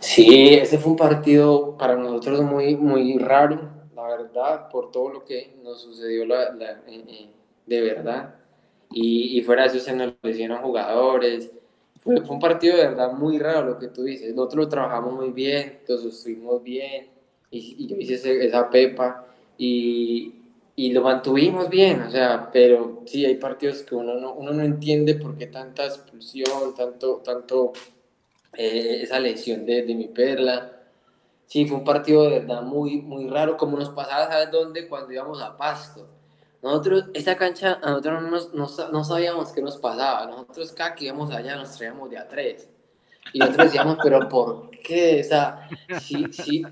[0.00, 5.24] Sí, ese fue un partido para nosotros muy, muy raro, la verdad, por todo lo
[5.24, 6.54] que nos sucedió la,
[7.66, 8.34] de verdad.
[8.90, 11.50] Y, y, fuera de eso se nos lesionan jugadores.
[12.00, 14.34] Fue, un partido de verdad muy raro lo que tú dices.
[14.34, 17.08] Nosotros lo trabajamos muy bien, todos estuvimos bien.
[17.50, 20.34] Y, y yo hice esa pepa y,
[20.76, 24.62] y, lo mantuvimos bien, o sea, pero sí hay partidos que uno no, uno no
[24.62, 27.72] entiende por qué tanta expulsión, tanto, tanto
[28.54, 30.72] eh, esa lesión de, de, mi perla.
[31.46, 34.88] Sí, fue un partido de verdad muy, muy raro, como nos pasaba, ¿sabes dónde?
[34.88, 36.08] Cuando íbamos a Pasto.
[36.62, 40.26] Nosotros, esa cancha, nosotros no, no, no, sabíamos qué nos pasaba.
[40.26, 42.68] Nosotros cada que íbamos allá nos traíamos de a tres.
[43.32, 45.20] Y nosotros decíamos, pero ¿por qué?
[45.20, 45.68] O sea,
[46.00, 46.64] sí, sí,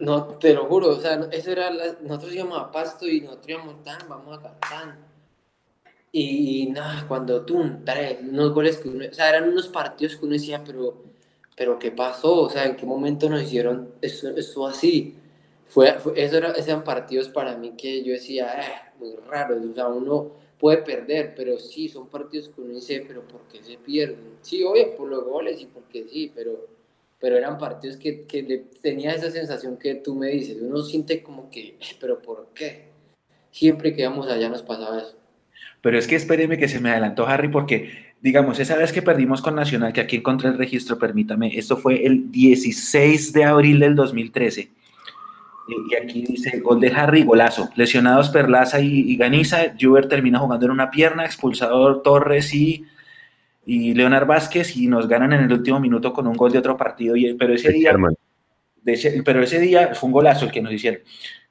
[0.00, 1.70] no, te lo juro, o sea, eso era,
[2.02, 4.96] nosotros íbamos a Pasto y nosotros íbamos tan, vamos a cantar.
[6.10, 10.24] Y, nada, cuando tú, tres, unos goles que uno, o sea, eran unos partidos que
[10.24, 11.02] uno decía, pero
[11.56, 12.42] pero ¿qué pasó?
[12.42, 15.16] O sea, ¿en qué momento nos hicieron eso, eso así?
[15.66, 19.88] Fue, eso era, eran partidos para mí que yo decía, eh, muy raros, o sea,
[19.88, 24.36] uno puede perder, pero sí, son partidos que uno dice, pero ¿por qué se pierden?
[24.42, 26.68] Sí, obvio, por los goles y porque sí, pero,
[27.20, 31.50] pero eran partidos que, que tenía esa sensación que tú me dices, uno siente como
[31.50, 32.88] que, eh, pero ¿por qué?
[33.50, 35.16] Siempre que íbamos allá nos pasaba eso.
[35.80, 39.42] Pero es que espéreme que se me adelantó Harry porque digamos, esa vez que perdimos
[39.42, 43.94] con Nacional, que aquí encontré el registro, permítame, esto fue el 16 de abril del
[43.94, 44.70] 2013.
[45.68, 47.68] Y aquí dice gol de Harry, golazo.
[47.76, 49.74] Lesionados Perlaza y, Ganiza.
[49.78, 52.86] Juber termina jugando en una pierna, expulsador Torres y,
[53.66, 56.78] y Leonard Vázquez y nos ganan en el último minuto con un gol de otro
[56.78, 57.16] partido.
[57.16, 57.94] Y, pero ese día,
[59.22, 61.00] pero ese día fue un golazo el que nos hicieron.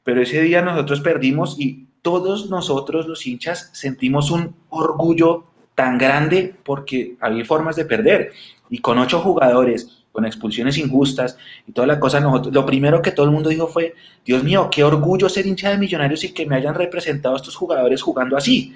[0.04, 6.56] Pero ese día nosotros perdimos y todos nosotros los hinchas sentimos un orgullo tan grande
[6.64, 8.32] porque había formas de perder.
[8.70, 13.12] Y con ocho jugadores, con expulsiones injustas y toda la cosa, nosotros, lo primero que
[13.12, 16.46] todo el mundo dijo fue, Dios mío, qué orgullo ser hincha de millonarios y que
[16.46, 18.76] me hayan representado estos jugadores jugando así.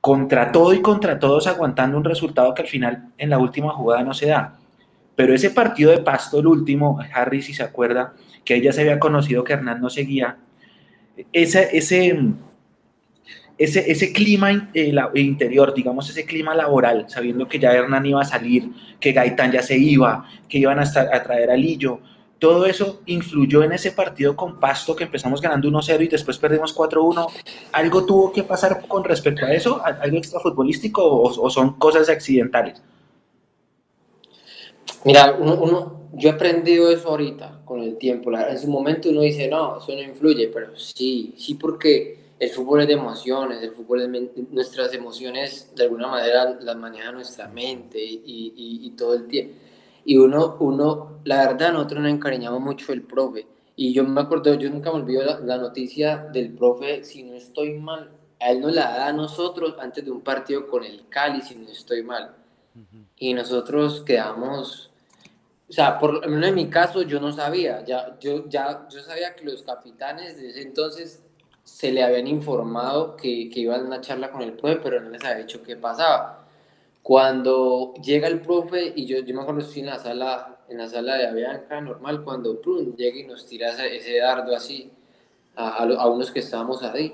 [0.00, 4.04] Contra todo y contra todos aguantando un resultado que al final en la última jugada
[4.04, 4.56] no se da.
[5.16, 9.00] Pero ese partido de Pasto, el último, Harry, si se acuerda, que ella se había
[9.00, 10.36] conocido que Hernán no seguía,
[11.32, 12.16] ese, ese,
[13.58, 18.24] ese, ese clima eh, interior, digamos, ese clima laboral, sabiendo que ya Hernán iba a
[18.24, 22.00] salir, que Gaitán ya se iba, que iban a, estar, a traer a Lillo,
[22.38, 26.74] todo eso influyó en ese partido con Pasto que empezamos ganando 1-0 y después perdimos
[26.76, 27.26] 4-1.
[27.72, 29.82] ¿Algo tuvo que pasar con respecto a eso?
[29.84, 32.80] ¿Algo extrafutbolístico o, o son cosas accidentales?
[35.04, 38.30] Mira, uno, yo he aprendido eso ahorita con el tiempo.
[38.32, 42.82] En su momento uno dice, no, eso no influye, pero sí, sí porque el fútbol
[42.82, 48.02] es de emociones, el fútbol es nuestras emociones de alguna manera las maneja nuestra mente
[48.02, 49.54] y, y, y, todo el tiempo.
[50.04, 53.46] Y uno, uno, la verdad, nosotros nos encariñamos mucho del profe.
[53.76, 57.34] Y yo me acuerdo, yo nunca me olvido la, la, noticia del profe, si no
[57.34, 61.08] estoy mal, a él nos la da a nosotros antes de un partido con el
[61.08, 62.34] Cali, si no estoy mal.
[63.16, 64.92] Y nosotros quedamos,
[65.68, 69.00] o sea, por lo menos en mi caso yo no sabía, ya, yo, ya, yo
[69.00, 71.24] sabía que los capitanes de ese entonces
[71.68, 75.10] se le habían informado que, que iban a una charla con el profe, pero no
[75.10, 76.46] les había dicho qué pasaba.
[77.02, 81.16] Cuando llega el profe, y yo, yo me acuerdo en la sala, en la sala
[81.16, 84.90] de Avianca, normal, cuando plum, llega y nos tira ese, dardo así
[85.56, 87.12] a, a, unos que estábamos ahí.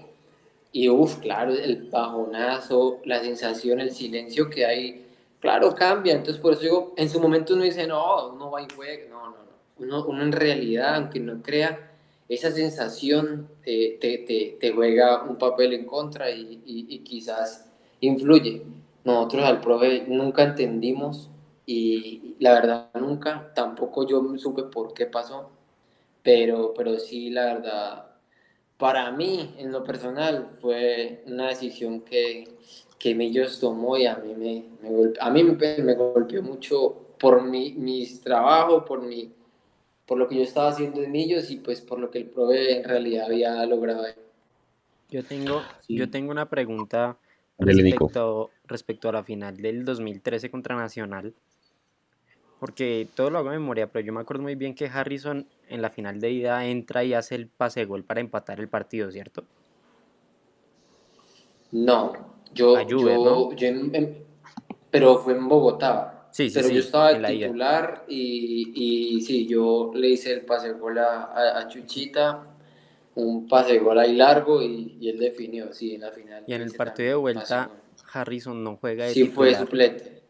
[0.70, 5.04] Y uff, claro, el bajonazo, la sensación, el silencio que hay,
[5.40, 6.14] claro, cambia.
[6.14, 9.08] Entonces, por eso digo, en su momento uno dice, no, uno va y juega.
[9.10, 9.44] No, no, no.
[9.78, 11.93] Uno, uno en realidad, aunque no crea,
[12.28, 18.62] esa sensación te, juega un papel en contra y, quizás influye.
[19.04, 21.30] Nosotros al profe nunca entendimos
[21.66, 25.50] y la verdad nunca, tampoco yo supe por qué pasó,
[26.22, 28.06] pero, pero sí la verdad,
[28.78, 32.56] para mí en lo personal fue una decisión que,
[32.98, 34.64] que Millos tomó y a mí me,
[35.20, 39.32] a mí me golpeó mucho por mi, mis trabajos, por mi
[40.06, 42.78] por lo que yo estaba haciendo en ellos y pues por lo que el prove
[42.78, 44.04] en realidad había logrado.
[45.10, 47.16] Yo tengo, yo tengo una pregunta
[47.58, 51.34] respecto, respecto a la final del 2013 contra Nacional,
[52.58, 55.82] porque todo lo hago de memoria, pero yo me acuerdo muy bien que Harrison en
[55.82, 59.10] la final de ida entra y hace el pase de gol para empatar el partido,
[59.10, 59.44] ¿cierto?
[61.72, 62.12] No,
[62.52, 63.50] yo, yo,
[64.90, 66.13] pero fue en Bogotá.
[66.34, 70.72] Sí, sí, pero yo estaba de titular y, y, sí, yo le hice el pase
[70.72, 72.44] gol a, a, Chuchita,
[73.14, 76.42] un pase gol ahí largo y, y, él definió, sí, en la final.
[76.44, 77.70] Y en el partido de vuelta,
[78.12, 80.22] Harrison no juega de Sí, fue suplente.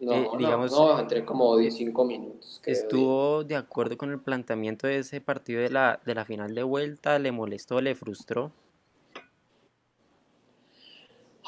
[0.00, 2.62] No, eh, digamos, no, entré como 15 minutos.
[2.64, 6.62] ¿Estuvo de acuerdo con el planteamiento de ese partido de la, de la final de
[6.62, 7.18] vuelta?
[7.18, 8.52] ¿Le molestó, le frustró?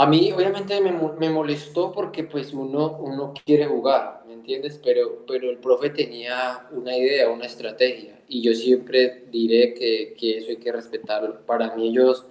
[0.01, 4.81] A mí obviamente me, me, molestó porque pues uno, uno quiere jugar, ¿me entiendes?
[4.85, 10.39] Pero, pero el profe tenía una idea, una estrategia y yo siempre diré que, que
[10.39, 11.45] eso hay que respetarlo.
[11.45, 12.27] Para mí ellos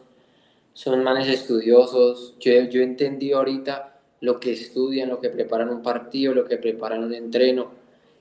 [0.71, 6.33] son manes estudiosos, yo, yo entendí ahorita lo que estudian, lo que preparan un partido,
[6.33, 7.71] lo que preparan un entreno.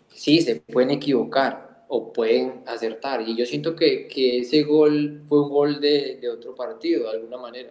[0.09, 5.43] Sí, se pueden equivocar o pueden acertar y yo siento que, que ese gol fue
[5.43, 7.71] un gol de, de otro partido de alguna manera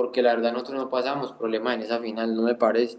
[0.00, 2.96] porque la verdad nosotros no pasamos problemas en esa final, no me parece.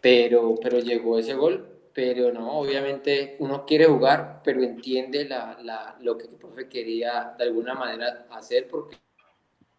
[0.00, 5.96] Pero, pero llegó ese gol, pero no, obviamente uno quiere jugar, pero entiende la, la,
[6.00, 8.96] lo que el profe quería de alguna manera hacer, porque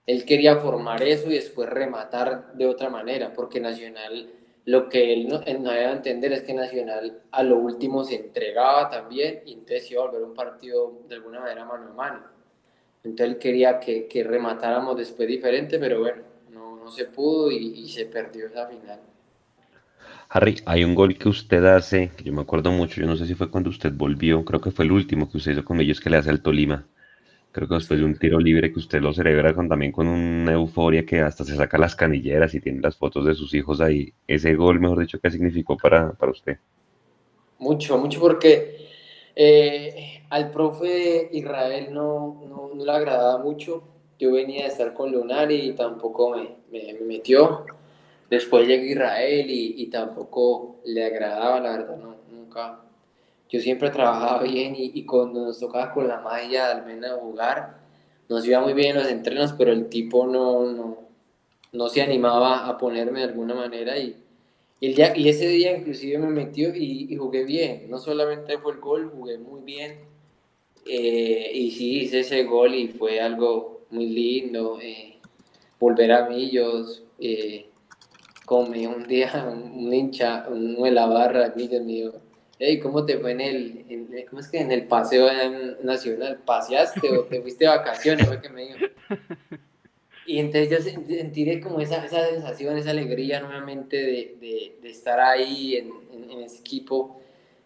[0.05, 4.29] él quería formar eso y después rematar de otra manera, porque Nacional,
[4.65, 8.15] lo que él no, él no debe entender es que Nacional a lo último se
[8.15, 12.23] entregaba también y entonces iba a volver un partido de alguna manera mano a mano.
[13.05, 16.30] Entonces él quería que, que rematáramos después diferente, pero bueno,
[16.91, 18.99] se pudo y, se perdió esa final.
[20.29, 23.25] Harry, hay un gol que usted hace, que yo me acuerdo mucho, yo no sé
[23.25, 25.99] si fue cuando usted volvió, creo que fue el último que usted hizo con ellos
[25.99, 26.87] que le hace al Tolima.
[27.51, 30.53] Creo que después de un tiro libre que usted lo celebra con, también con una
[30.53, 34.13] euforia que hasta se saca las canilleras y tiene las fotos de sus hijos ahí.
[34.25, 36.57] Ese gol, mejor dicho, ¿qué significó para, para usted?
[37.59, 38.87] Mucho, mucho porque
[39.35, 43.83] eh, al profe Israel no, no, no le agradaba mucho
[44.21, 47.65] yo venía de estar con Lunari y tampoco me, me, metió.
[48.29, 52.81] Después llegó Israel y, y, tampoco le agradaba, la verdad, no, nunca.
[53.49, 57.79] Yo siempre trabajaba bien y, y cuando nos tocaba con la magia de Almena jugar,
[58.29, 60.97] nos iba muy bien en los entrenos, pero el tipo no, no,
[61.71, 64.15] no se animaba a ponerme de alguna manera y,
[64.81, 67.87] el día, y ese día inclusive me metió y, jugué bien.
[67.89, 69.99] No solamente fue el gol, jugué muy bien.
[70.85, 75.19] Eh, y sí, hice ese gol y fue algo muy lindo, eh,
[75.79, 77.69] volver a Millos, eh,
[78.45, 82.13] come un día un hincha, de la barra, Millos me dijo,
[82.59, 85.27] hey, ¿cómo te fue en el, ¿cómo es que en el paseo
[85.83, 86.39] nacional?
[86.45, 88.27] ¿Paseaste o te fuiste de vacaciones?
[88.27, 88.77] Fue que me dijo.
[90.27, 90.77] Y entonces yo
[91.07, 96.59] sentiré como esa, esa sensación, esa alegría nuevamente de, de, estar ahí en, en, ese
[96.59, 97.19] equipo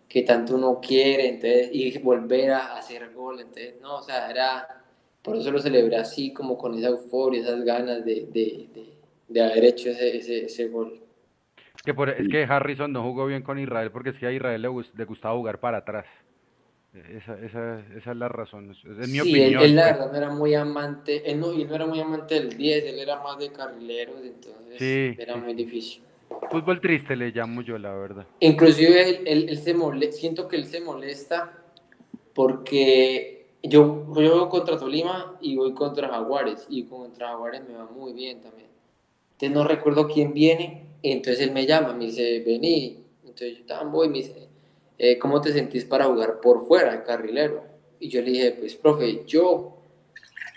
[0.08, 4.85] que tanto uno quiere, entonces, y volver a hacer gol, entonces, no, o sea, era
[5.26, 8.70] por eso lo celebré así, como con esa euforia, esas ganas de, de,
[9.28, 11.02] de, haber hecho ese, ese, ese gol.
[11.76, 14.32] Es que, por, es que Harrison no jugó bien con Israel porque es que a
[14.32, 16.06] Israel le, le gustaba jugar para atrás.
[16.94, 20.30] Esa, esa, esa, es la razón, es mi sí, Él, él, la verdad no era
[20.30, 23.52] muy amante, él no, él no era muy amante del 10, él era más de
[23.52, 26.04] carrileros, entonces sí, era muy difícil.
[26.50, 28.26] Fútbol triste le llamo yo, la verdad.
[28.40, 31.52] Inclusive él, él, él se molesta, siento que él se molesta
[32.34, 38.14] porque yo juego contra Tolima y voy contra Jaguares, y contra Jaguares me va muy
[38.14, 38.70] bien también.
[39.34, 43.04] Entonces no recuerdo quién viene, entonces él me llama, me dice, vení.
[43.22, 44.48] Entonces yo también voy, me dice,
[44.98, 47.64] eh, ¿cómo te sentís para jugar por fuera, carrilero?
[48.00, 49.78] Y yo le dije, pues, profe, yo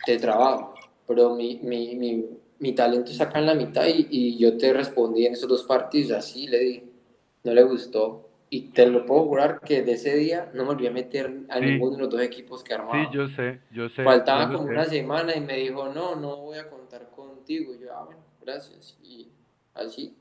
[0.06, 0.74] te trabajo,
[1.06, 2.24] pero mi, mi, mi,
[2.58, 5.64] mi talento es acá en la mitad y, y yo te respondí en esos dos
[5.64, 6.84] partidos, así le dije,
[7.44, 10.86] no le gustó y te lo puedo jurar que de ese día no me volví
[10.86, 13.04] a meter a ninguno de los dos equipos que armaba.
[13.04, 14.02] Sí, yo sé, yo sé.
[14.02, 17.74] Faltaba como una semana y me dijo, no, no voy a contar contigo.
[17.74, 18.96] Y yo, ah, bueno, gracias.
[19.02, 19.28] Y
[19.74, 20.14] así,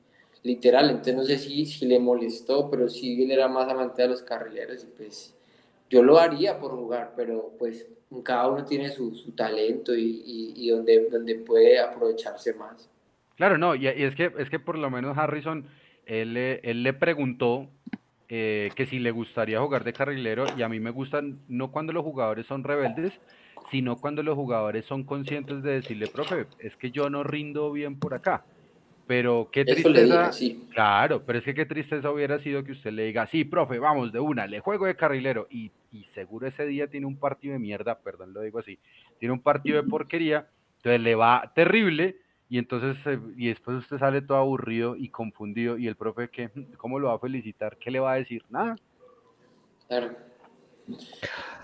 [0.43, 0.89] literal.
[0.89, 4.21] Entonces no sé si, si le molestó, pero sí él era más amante de los
[4.23, 5.33] carrileros y pues
[5.89, 7.87] yo lo haría por jugar, pero pues
[8.23, 12.89] cada uno tiene su, su talento y, y, y, donde, donde puede aprovecharse más.
[13.35, 15.65] Claro, no, y, es, que, es que por lo menos Harrison,
[16.05, 17.69] él, él le preguntó
[18.29, 21.93] eh, que si le gustaría jugar de carrilero y a mí me gustan no cuando
[21.93, 23.19] los jugadores son rebeldes,
[23.71, 27.99] sino cuando los jugadores son conscientes de decirle, profe, es que yo no rindo bien
[27.99, 28.43] por acá.
[29.05, 30.31] Pero qué tristeza.
[30.73, 34.11] Claro, pero es que qué tristeza hubiera sido que usted le diga, sí, profe, vamos
[34.11, 35.47] de una, le juego de carrilero.
[35.49, 38.77] Y, y seguro ese día tiene un partido de mierda, perdón, lo digo así,
[39.19, 40.47] tiene un partido de porquería,
[40.77, 42.17] entonces le va terrible
[42.49, 46.49] y entonces, eh, y después usted sale todo aburrido y confundido, y el profe, ¿qué?
[46.77, 47.77] ¿cómo lo va a felicitar?
[47.77, 48.43] ¿Qué le va a decir?
[48.49, 48.77] Nada.
[49.87, 50.15] Claro.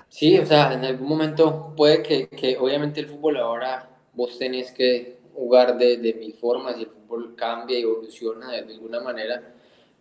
[0.09, 4.71] Sí, o sea, en algún momento puede que, que obviamente el fútbol ahora vos tenés
[4.71, 9.55] que jugar de, de, mil formas y el fútbol cambia y evoluciona de, alguna manera,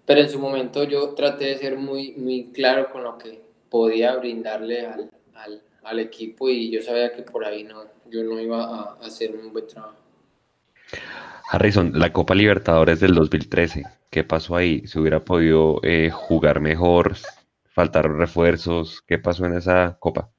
[0.05, 4.17] pero en su momento yo traté de ser muy, muy claro con lo que podía
[4.17, 8.65] brindarle al, al, al equipo y yo sabía que por ahí no, yo no iba
[8.65, 10.02] a hacer un buen trabajo.
[11.53, 14.87] Harrison, la Copa Libertadores del 2013, ¿qué pasó ahí?
[14.87, 17.15] ¿Se hubiera podido eh, jugar mejor?
[17.67, 19.03] ¿Faltaron refuerzos?
[19.07, 20.31] ¿Qué pasó en esa Copa?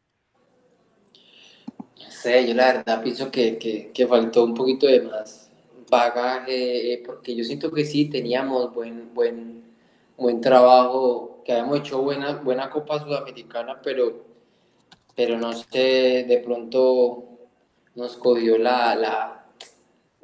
[1.99, 5.51] No sé, yo la verdad pienso que, faltó un poquito de más
[5.87, 9.63] bagaje, eh, porque yo siento que sí, teníamos buen, buen,
[10.17, 14.25] buen trabajo, que habíamos hecho buena, buena Copa Sudamericana, pero,
[15.15, 17.23] pero no sé, de pronto
[17.93, 19.42] nos cogió la, la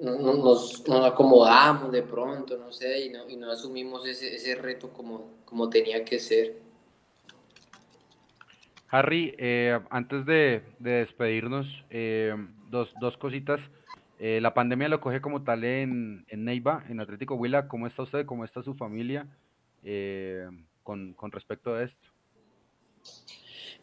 [0.02, 4.90] nos, nos, acomodamos de pronto, no sé, y no, y no asumimos ese, ese reto
[4.92, 6.70] como, como tenía que ser.
[8.90, 12.36] Harry, eh, antes de, de despedirnos, eh,
[12.70, 13.62] dos, dos, cositas.
[14.20, 17.68] Eh, la pandemia lo coge como tal en, en, Neiva, en Atlético Huila.
[17.68, 18.26] ¿Cómo está usted?
[18.26, 19.28] ¿Cómo está su familia
[20.84, 22.10] con, con respecto a esto?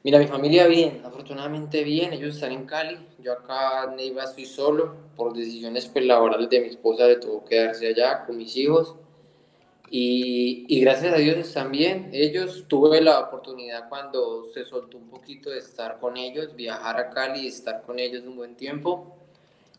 [0.02, 4.46] Mira, mi familia bien, afortunadamente bien, ellos están en Cali, yo acá en Neiva estoy
[4.46, 8.56] solo, por decisiones pues, laborales de mi esposa de tuvo que quedarse allá con mis
[8.56, 8.94] hijos.
[9.90, 15.08] Y, y, gracias a Dios están bien, ellos tuve la oportunidad cuando se soltó un
[15.08, 19.16] poquito de estar con ellos, viajar a Cali estar con ellos un buen tiempo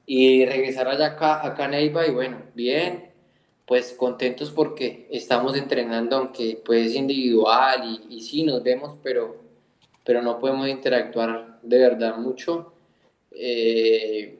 [0.06, 3.12] y regresar allá acá, acá a Neiva y bueno, bien,
[3.66, 9.47] pues contentos porque estamos entrenando aunque pues es individual y, y sí nos vemos pero
[10.08, 12.72] pero no podemos interactuar de verdad mucho.
[13.30, 14.40] Eh,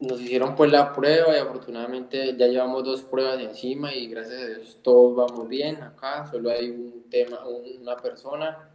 [0.00, 4.46] nos hicieron pues la prueba y afortunadamente ya llevamos dos pruebas encima y gracias a
[4.46, 7.40] Dios todos vamos bien acá, solo hay un tema,
[7.82, 8.70] una persona,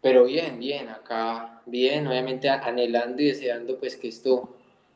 [0.00, 4.54] pero bien, bien, acá bien, obviamente anhelando y deseando pues que esto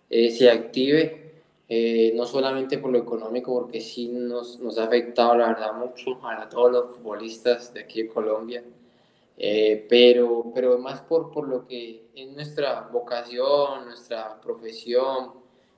[0.08, 5.36] eh, se active, eh, no solamente por lo económico, porque sí nos, nos ha afectado
[5.36, 8.62] la verdad mucho a todos los futbolistas de aquí de Colombia,
[9.40, 15.30] eh, pero, pero más por, por lo que es nuestra vocación, nuestra profesión,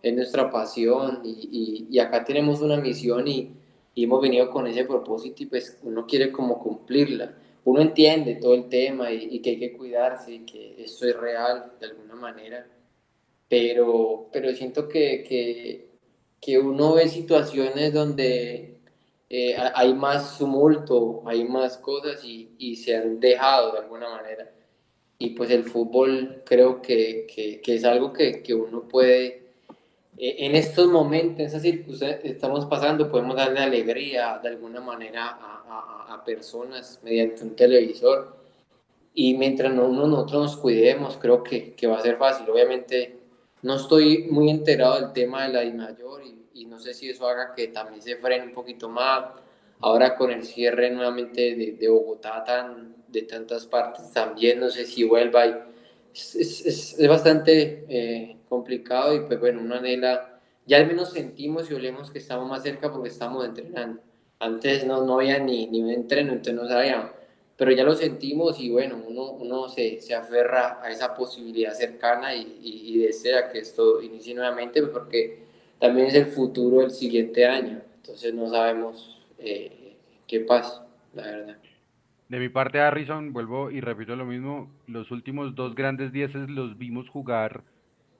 [0.02, 3.52] es nuestra pasión y, y, acá tenemos una misión y,
[3.94, 7.34] y, hemos venido con ese propósito y pues uno quiere como cumplirla.
[7.64, 11.72] Uno entiende todo el tema y, que hay que cuidarse y que esto es real
[11.78, 12.66] de alguna manera,
[13.46, 15.90] pero, pero siento que, que,
[16.40, 18.69] que uno ve situaciones donde
[19.30, 24.50] eh, hay más tumulto, hay más cosas y, y, se han dejado de alguna manera.
[25.18, 29.52] Y pues el fútbol creo que, que, que es algo que, que, uno puede,
[30.18, 34.80] eh, en estos momentos, en esas circunstancias que estamos pasando, podemos darle alegría de alguna
[34.80, 38.36] manera a, a, a personas mediante un televisor.
[39.14, 42.48] Y mientras uno, nosotros nos cuidemos, creo que, va a ser fácil.
[42.50, 43.18] Obviamente
[43.62, 47.26] no estoy muy enterado del tema de la mayor y y no sé si eso
[47.26, 49.24] haga que también se frene un poquito más.
[49.80, 54.84] Ahora con el cierre nuevamente de, de Bogotá, tan, de tantas partes, también no sé
[54.84, 55.46] si vuelva.
[55.46, 55.54] Y
[56.14, 61.70] es, es, es, bastante eh, complicado y pues bueno, una anhela, ya al menos sentimos
[61.70, 64.02] y olemos que estamos más cerca porque estamos entrenando.
[64.38, 67.12] Antes no, no había ni, ni un entreno, entonces no sabíamos
[67.60, 72.34] pero ya lo sentimos y bueno, uno, uno se, se aferra a esa posibilidad cercana
[72.34, 75.39] y, y, y, desea que esto inicie nuevamente porque
[75.80, 77.80] también es el futuro del siguiente año.
[77.96, 81.56] Entonces no sabemos eh, qué pasa, la verdad.
[82.28, 86.78] De mi parte, Harrison, vuelvo y repito lo mismo, los últimos dos grandes dieces los
[86.78, 87.64] vimos jugar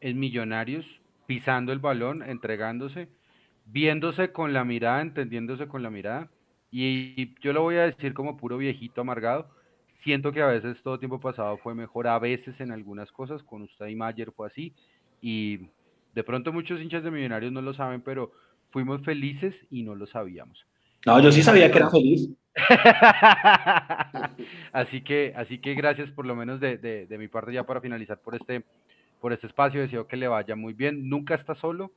[0.01, 0.85] en Millonarios,
[1.27, 3.07] pisando el balón, entregándose,
[3.67, 6.29] viéndose con la mirada, entendiéndose con la mirada.
[6.73, 9.49] Y yo lo voy a decir como puro viejito amargado.
[10.03, 13.63] Siento que a veces todo tiempo pasado fue mejor, a veces en algunas cosas, con
[13.63, 14.73] usted y Mayer fue así.
[15.21, 15.69] Y
[16.15, 18.33] de pronto muchos hinchas de Millonarios no lo saben, pero
[18.71, 20.67] fuimos felices y no lo sabíamos.
[21.07, 22.29] No, yo sí sabía que era feliz.
[24.73, 28.21] así que, así que gracias por lo menos de, de, mi parte ya para finalizar
[28.21, 28.65] por este,
[29.21, 29.81] por este espacio.
[29.81, 31.09] Deseo que le vaya muy bien.
[31.09, 31.93] Nunca está solo.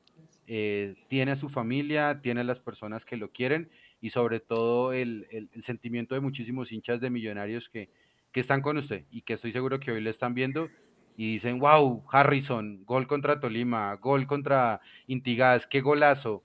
[0.47, 3.69] Eh, tiene a su familia, tiene a las personas que lo quieren
[4.01, 7.89] y sobre todo el, el, el sentimiento de muchísimos hinchas de millonarios que,
[8.33, 10.67] que están con usted y que estoy seguro que hoy le están viendo
[11.15, 16.43] y dicen, wow, Harrison, gol contra Tolima, gol contra Intigas, qué golazo.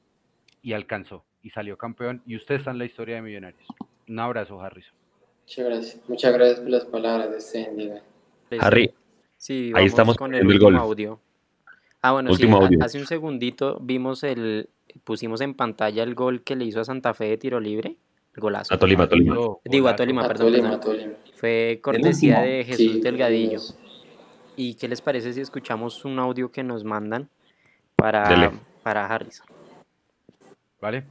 [0.62, 2.22] Y alcanzó y salió campeón.
[2.26, 3.66] Y usted está en la historia de Millonarios.
[4.08, 4.94] Un abrazo, Harrison.
[5.46, 6.08] Muchas gracias.
[6.08, 8.02] Muchas gracias por las palabras de este
[8.60, 8.94] Harry,
[9.36, 11.20] sí, ahí estamos con el, último audio.
[12.00, 12.48] Ah, bueno, sí,
[12.80, 14.70] hace un segundito vimos el,
[15.04, 17.96] pusimos en pantalla el gol que le hizo a Santa Fe de tiro libre.
[18.36, 18.72] Golazo.
[18.72, 19.36] A Tolima, Tolima.
[19.64, 21.16] Digo, a Tolima, perdón.
[21.34, 23.60] Fue cortesía de Jesús Delgadillo.
[24.58, 27.30] ¿Y qué les parece si escuchamos un audio que nos mandan
[27.94, 28.50] para,
[28.82, 29.46] para Harrison?
[30.80, 31.04] Vale.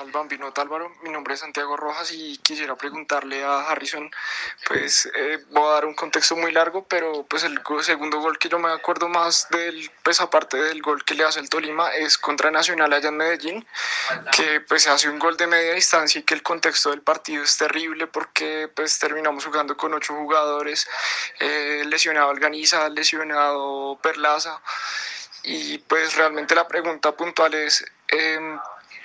[0.00, 0.92] Al Bambino Tálvaro.
[1.02, 4.10] Mi nombre es Santiago Rojas y quisiera preguntarle a Harrison,
[4.66, 8.48] pues eh, voy a dar un contexto muy largo, pero pues el segundo gol que
[8.48, 12.18] yo me acuerdo más del, pues aparte del gol que le hace el Tolima, es
[12.18, 13.66] contra Nacional allá en Medellín,
[14.36, 17.56] que pues hace un gol de media distancia y que el contexto del partido es
[17.56, 20.88] terrible porque pues terminamos jugando con ocho jugadores,
[21.40, 24.60] eh, lesionado Alganiza, lesionado Perlaza.
[25.44, 28.58] Y pues realmente la pregunta puntual es, em,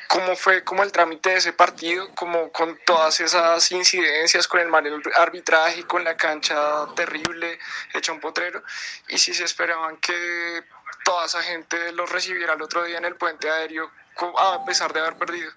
[0.10, 2.10] ¿cómo fue como el trámite de ese partido?
[2.16, 4.84] Como con todas esas incidencias, con el mal
[5.16, 7.60] arbitraje, con la cancha terrible,
[7.94, 8.64] hecha un potrero.
[9.08, 10.64] Y si se esperaban que
[11.06, 13.90] toda esa gente los recibiera el otro día en el puente aéreo,
[14.38, 15.52] a pesar de haber perdido.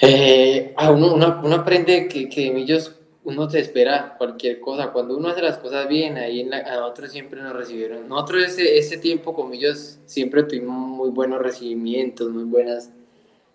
[0.00, 2.94] Eh, uno, uno, aprende que, que ellos
[3.28, 4.90] uno se espera cualquier cosa.
[4.90, 8.08] Cuando uno hace las cosas bien, ahí en la, a nosotros siempre nos recibieron.
[8.08, 12.90] Nosotros ese, ese tiempo con ellos siempre tuvimos muy buenos recibimientos, muy buenas,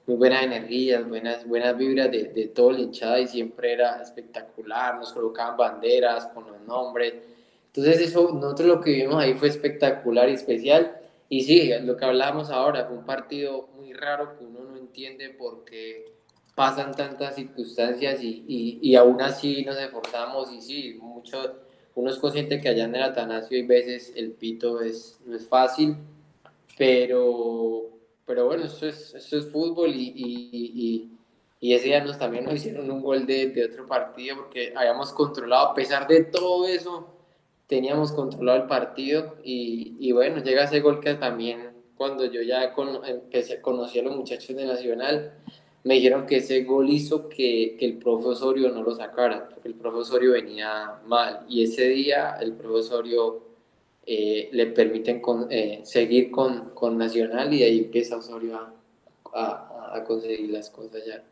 [0.05, 4.95] muy buenas energías, buenas, buenas vibras de, de todo el hinchada y siempre era espectacular.
[4.99, 7.15] Nos colocaban banderas con los nombres.
[7.65, 10.99] Entonces eso, nosotros lo que vimos ahí fue espectacular y especial.
[11.29, 15.31] Y sí, lo que hablábamos ahora fue un partido muy raro que uno no entiende
[15.31, 16.05] por qué
[16.55, 21.37] pasan tantas circunstancias y, y, y, aún así nos esforzamos y sí, mucho,
[21.95, 25.47] uno es consciente que allá en el Atanasio hay veces el pito es, no es
[25.47, 25.95] fácil,
[26.77, 27.89] pero,
[28.25, 31.09] pero bueno, eso es, eso es fútbol y, y,
[31.59, 35.11] y, ese día nos también nos hicieron un gol de, de, otro partido porque habíamos
[35.13, 37.07] controlado, a pesar de todo eso,
[37.67, 43.03] teníamos controlado el partido y, bueno, llega ese gol que también cuando yo ya con,
[43.05, 45.33] empecé, conocí a los muchachos de Nacional,
[45.83, 49.75] me dijeron que ese gol hizo que, que el profesorio no lo sacara, porque el
[49.75, 51.45] profesorio venía mal.
[51.49, 53.43] Y ese día el profesorio
[54.05, 58.59] eh, le permiten eh, seguir con, con, Nacional y ahí empieza Osorio
[59.33, 61.23] a, a conseguir las cosas ya.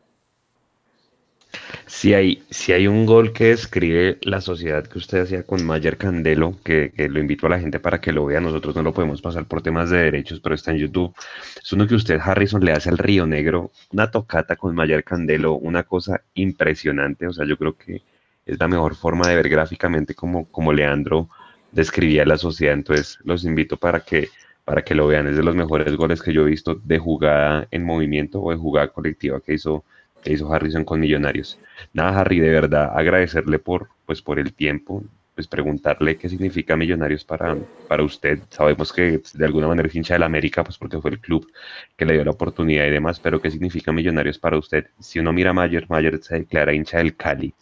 [1.86, 5.96] Si hay, si hay un gol que describe la sociedad que usted hacía con Mayer
[5.96, 9.20] Candelo, que, lo invito a la gente para que lo vea, nosotros no lo podemos
[9.20, 11.14] pasar por temas de derechos, pero está en YouTube.
[11.62, 15.54] Es uno que usted, Harrison, le hace al Río Negro, una tocata con Mayer Candelo,
[15.54, 17.26] una cosa impresionante.
[17.26, 18.02] O sea, yo creo que
[18.46, 21.28] es la mejor forma de ver gráficamente como, como Leandro
[21.72, 22.74] describía la sociedad.
[22.74, 24.28] Entonces, los invito para que,
[24.64, 25.26] para que lo vean.
[25.26, 28.56] Es de los mejores goles que yo he visto de jugada en movimiento o de
[28.56, 29.84] jugada colectiva que hizo
[30.22, 31.58] que hizo Harrison con Millonarios.
[31.92, 35.04] Nada, Harry, de verdad agradecerle por, pues, por el tiempo,
[35.34, 37.56] pues preguntarle qué significa Millonarios para,
[37.88, 38.40] para usted.
[38.50, 41.50] Sabemos que de alguna manera es hincha del América, pues porque fue el club
[41.96, 44.86] que le dio la oportunidad y demás, pero qué significa Millonarios para usted.
[45.00, 47.54] Si uno mira a Mayer, Mayer se declara hincha del Cali,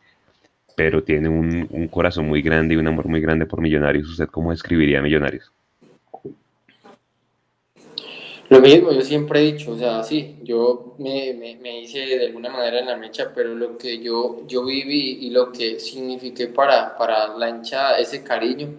[0.77, 4.09] pero tiene un, un corazón muy grande y un amor muy grande por Millonarios.
[4.09, 5.53] ¿Usted cómo describiría Millonarios?
[8.51, 12.51] Lo mismo, yo siempre he dicho, o sea, sí, yo me, me, hice de alguna
[12.51, 16.97] manera en la mecha, pero lo que yo, yo viví y lo que signifiqué para,
[16.99, 18.71] para la hinchada, ese cariño,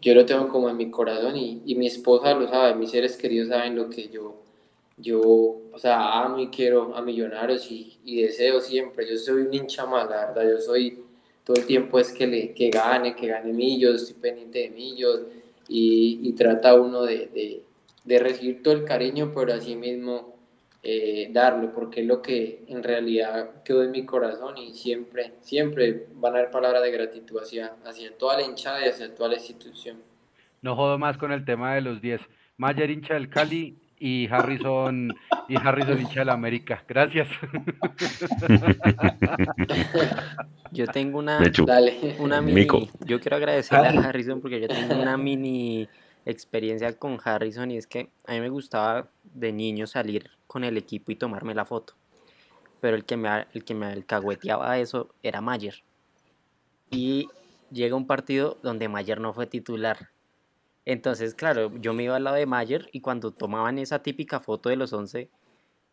[0.00, 3.16] yo lo tengo como en mi corazón y, y mi esposa lo sabe, mis seres
[3.16, 4.36] queridos saben lo que yo,
[4.96, 9.52] yo, o sea, amo y quiero a Millonarios y, y deseo siempre, yo soy un
[9.52, 11.02] hincha más, la verdad, yo soy,
[11.42, 15.22] todo el tiempo es que, le, que gane, que gane Millos, estoy pendiente de Millos
[15.66, 17.64] y, y trata uno de
[18.04, 20.34] de recibir todo el cariño, pero así mismo
[20.82, 26.06] eh, darlo, porque es lo que en realidad quedó en mi corazón y siempre, siempre
[26.14, 29.34] van a haber palabras de gratitud hacia, hacia toda la hinchada y hacia toda la
[29.36, 29.98] institución.
[30.62, 32.20] No jodo más con el tema de los 10.
[32.56, 35.14] Mayer hincha del Cali y Harrison
[35.48, 36.82] y Harrison hincha del América.
[36.88, 37.28] Gracias.
[40.72, 41.40] Yo tengo una,
[42.18, 42.66] una mini,
[43.04, 45.88] yo quiero agradecerle a Harrison porque yo tengo una mini
[46.26, 50.76] experiencia con Harrison y es que a mí me gustaba de niño salir con el
[50.76, 51.94] equipo y tomarme la foto.
[52.80, 55.82] Pero el que me, el que me alcahueteaba eso era Mayer.
[56.90, 57.28] Y
[57.70, 60.10] llega un partido donde Mayer no fue titular.
[60.84, 64.70] Entonces, claro, yo me iba al lado de Mayer y cuando tomaban esa típica foto
[64.70, 65.28] de los 11,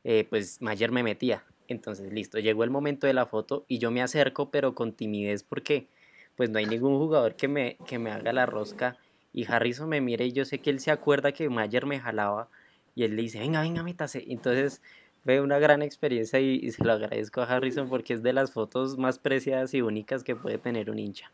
[0.04, 1.44] eh, pues Mayer me metía.
[1.68, 5.44] Entonces, listo, llegó el momento de la foto y yo me acerco, pero con timidez
[5.44, 5.88] porque
[6.36, 8.98] pues no hay ningún jugador que me, que me haga la rosca
[9.38, 12.50] y Harrison me mira y yo sé que él se acuerda que Mayer me jalaba
[12.96, 14.26] y él le dice, venga, venga, métase.
[14.30, 14.82] Entonces
[15.24, 18.98] fue una gran experiencia y, se lo agradezco a Harrison porque es de las fotos
[18.98, 21.32] más preciadas y únicas que puede tener un hincha.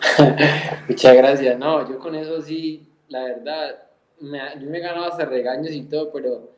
[0.88, 1.58] Muchas gracias.
[1.58, 3.76] No, yo con eso sí, la verdad,
[4.22, 6.50] yo me ganaba hasta regaños y todo, pero,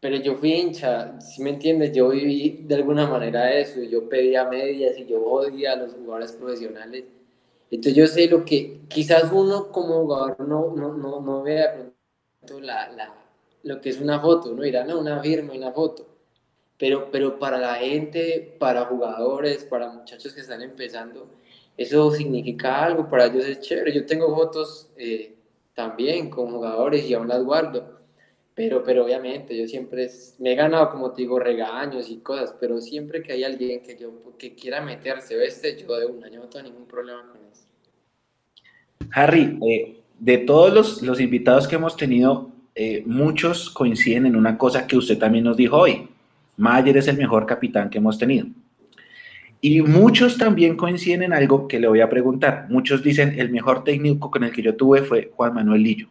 [0.00, 4.44] pero yo fui hincha, si me entiendes, yo viví de alguna manera eso, yo pedía
[4.44, 7.04] medias y yo odia a los jugadores profesionales
[7.74, 11.90] entonces yo sé lo que quizás uno como jugador no, no, no, no vea
[12.60, 13.14] la, la,
[13.64, 14.62] lo que es una foto, ¿no?
[14.62, 16.06] Dirán, no, una firma, una foto.
[16.78, 21.28] Pero, pero para la gente, para jugadores, para muchachos que están empezando,
[21.76, 23.92] eso significa algo, para ellos es chévere.
[23.92, 25.34] Yo tengo fotos eh,
[25.74, 28.00] también con jugadores y aún las guardo,
[28.54, 32.80] pero, pero obviamente yo siempre me he ganado, como te digo, regaños y cosas, pero
[32.80, 36.48] siempre que hay alguien que, yo, que quiera meterse, este, yo de un año no
[36.48, 37.63] tengo ningún problema con eso.
[39.14, 44.58] Harry, eh, de todos los, los, invitados que hemos tenido, eh, muchos coinciden en una
[44.58, 46.08] cosa que usted también nos dijo hoy.
[46.56, 48.46] Mayer es el mejor capitán que hemos tenido.
[49.60, 52.66] Y muchos también coinciden en algo que le voy a preguntar.
[52.68, 56.08] Muchos dicen, el mejor técnico con el que yo tuve fue Juan Manuel Lillo.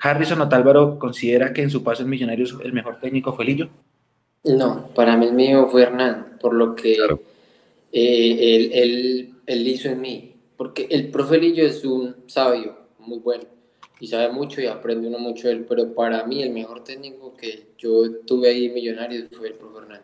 [0.00, 3.68] ¿Harrison Otálvaro considera que en su paso en Millonarios el mejor técnico fue Lillo?
[4.44, 6.96] No, para mí el mío fue Hernán, por lo que
[7.92, 10.27] eh, él, él, hizo en mí.
[10.58, 13.44] Porque el profe Lillo es un sabio, muy bueno,
[14.00, 17.36] y sabe mucho y aprende uno mucho de él, pero para mí el mejor técnico
[17.36, 20.00] que yo tuve ahí en Millonarios fue el profe Hernán.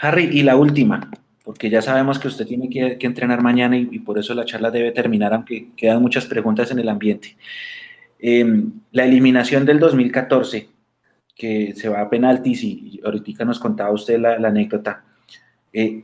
[0.00, 1.08] Harry, y la última,
[1.44, 4.90] porque ya sabemos que usted tiene que, entrenar mañana y, por eso la charla debe
[4.90, 7.36] terminar, aunque quedan muchas preguntas en el ambiente.
[8.18, 10.68] Em, la eliminación del 2014,
[11.36, 15.04] que se va a penaltis, y, ahorita nos contaba usted la, anécdota.
[15.72, 16.02] Eh,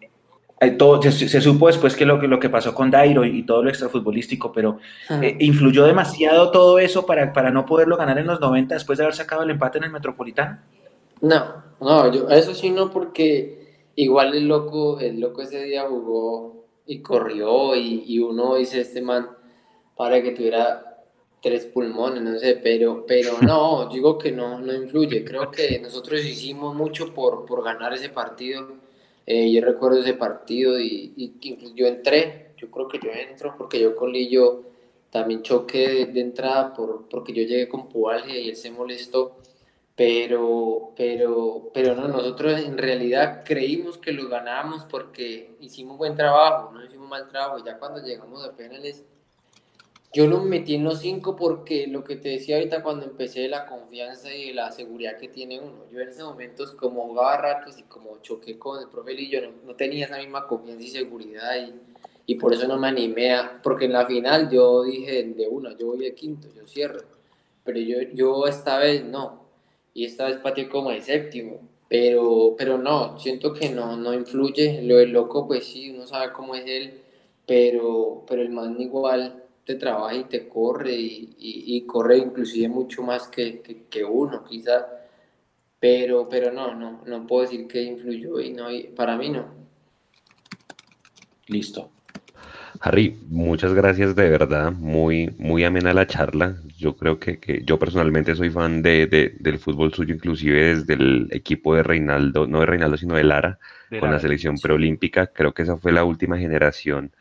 [0.70, 3.68] todo, se, supo después que lo, que lo que pasó con Dairo y, todo lo
[3.68, 4.78] extrafutbolístico, pero
[5.10, 9.04] eh, influyó demasiado todo eso para, para no poderlo ganar en los 90 después de
[9.04, 10.58] haber sacado el empate en el Metropolitano.
[11.20, 16.64] No, no, yo, eso sí no, porque igual el loco, el loco ese día jugó
[16.86, 19.28] y corrió y, uno dice, este man,
[19.96, 21.04] para que tuviera
[21.40, 25.24] tres pulmones, no sé, pero, pero no, digo que no, no influye.
[25.24, 28.68] Creo que nosotros hicimos mucho por, por ganar ese partido.
[29.26, 33.80] Eh, yo recuerdo ese partido y, y, yo entré, yo creo que yo entro porque
[33.80, 34.64] yo con Lillo
[35.10, 39.36] también choqué de, entrada por, porque yo llegué con pubalgia y él se molestó
[39.94, 46.72] pero, pero, pero no, nosotros en realidad creímos que lo ganábamos porque hicimos buen trabajo,
[46.72, 49.04] no hicimos mal trabajo, y ya cuando llegamos a penales,
[50.12, 53.66] yo lo metí en los cinco porque lo que te decía ahorita cuando empecé la
[53.66, 57.84] confianza y la seguridad que tiene uno, yo en esos momentos como jugaba ratos y
[57.84, 62.32] como choqué con el profe Lillo, no, no tenía esa misma confianza y seguridad y,
[62.32, 65.76] y por eso no me animé a, porque en la final yo dije de una,
[65.76, 67.00] yo voy de quinto, yo cierro,
[67.64, 69.42] pero yo, yo esta vez no,
[69.94, 71.60] y esta vez pateé como de séptimo.
[71.88, 74.80] Pero, pero no, siento que no, no influye.
[74.82, 77.02] Lo del loco, pues sí, uno sabe cómo es él,
[77.46, 83.02] pero, pero el man igual te trabaja y te corre y, y, corre inclusive mucho
[83.02, 84.84] más que, que, que, uno, quizás.
[85.78, 89.46] Pero, pero no, no, no puedo decir que influyó y no, para mí no.
[91.46, 91.90] Listo.
[92.80, 96.56] Harry, muchas gracias de verdad, muy, muy amena la charla.
[96.76, 101.28] Yo creo que, que yo personalmente soy fan de, del fútbol suyo, inclusive desde el
[101.30, 103.58] equipo de Reinaldo, no de Reinaldo, sino de Lara,
[104.00, 105.28] con la selección preolímpica.
[105.28, 107.12] Creo que esa fue la última generación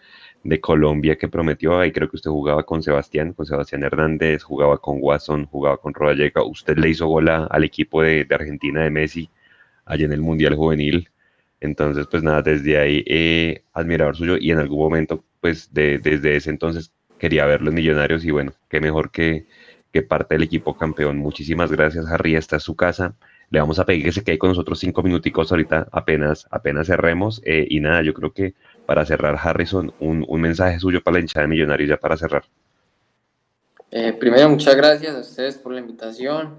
[0.43, 1.79] de Colombia que prometió.
[1.79, 5.93] Ahí creo que usted jugaba con Sebastián, con Sebastián Hernández, jugaba con Watson, jugaba con
[5.93, 6.43] Rodallega.
[6.43, 9.29] Usted le hizo gola al equipo de, Argentina de Messi,
[9.85, 11.09] allá en el Mundial Juvenil.
[11.59, 16.35] Entonces, pues nada, desde ahí, eh, admirador suyo y en algún momento pues de, desde
[16.35, 19.45] ese entonces quería ver los millonarios y bueno, qué mejor que,
[19.91, 21.17] que parte del equipo campeón.
[21.17, 22.35] Muchísimas gracias, Harry.
[22.35, 23.15] Esta es su casa.
[23.51, 27.41] Le vamos a pedir que se quede con nosotros cinco minuticos ahorita, apenas, apenas cerremos.
[27.45, 28.53] Eh, y nada, yo creo que
[28.85, 32.43] para cerrar, Harrison, un, un, mensaje suyo para la hinchada de Millonarios ya para cerrar.
[33.89, 36.55] Eh, primero, muchas gracias a ustedes por la invitación,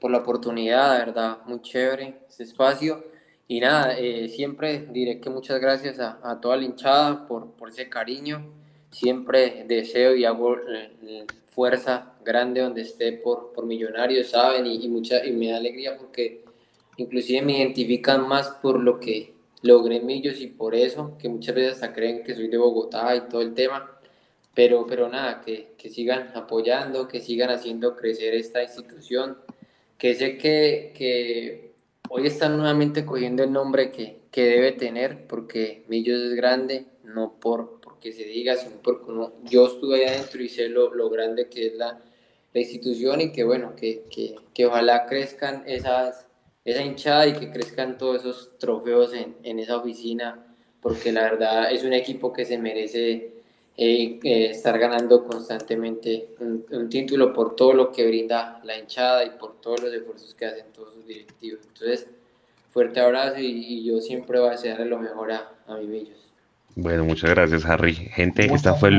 [0.00, 3.04] por la oportunidad, de verdad, muy chévere este espacio.
[3.48, 7.68] Y nada, eh, siempre diré que muchas gracias a, a toda la hinchada por, por,
[7.68, 8.52] ese cariño.
[8.90, 11.26] Siempre deseo y hago eh,
[11.56, 14.66] fuerza grande donde esté por, por Millonarios, ¿saben?
[14.66, 16.44] Y, mucha, y me da alegría porque
[16.96, 21.54] inclusive me identifican más por lo que logré en Millos y por eso, que muchas
[21.54, 23.92] veces hasta creen que soy de Bogotá y todo el tema.
[24.54, 29.36] Pero, pero nada, que, que sigan apoyando, que sigan haciendo crecer esta institución,
[29.98, 31.72] que sé que, que
[32.08, 37.34] hoy están nuevamente cogiendo el nombre que, que debe tener, porque Millos es grande, no
[37.40, 39.10] por porque se diga, sino porque
[39.44, 41.98] yo estuve ahí adentro y sé lo, lo grande que es la,
[42.52, 46.25] la, institución y que bueno, que, que, que, ojalá crezcan esas,
[46.66, 50.44] esa hinchada y que crezcan todos esos trofeos en, en esa oficina,
[50.82, 53.36] porque la verdad es un equipo que se merece
[53.78, 59.60] eh, estar ganando constantemente un, título por todo lo que brinda la hinchada y por
[59.60, 61.60] todos los esfuerzos que hacen todos sus directivos.
[61.68, 62.08] Entonces,
[62.70, 66.18] fuerte abrazo y, yo siempre voy a desearle lo mejor a, a mis millos.
[66.74, 67.94] Bueno, muchas gracias, Harry.
[67.94, 68.90] Gente, esta fue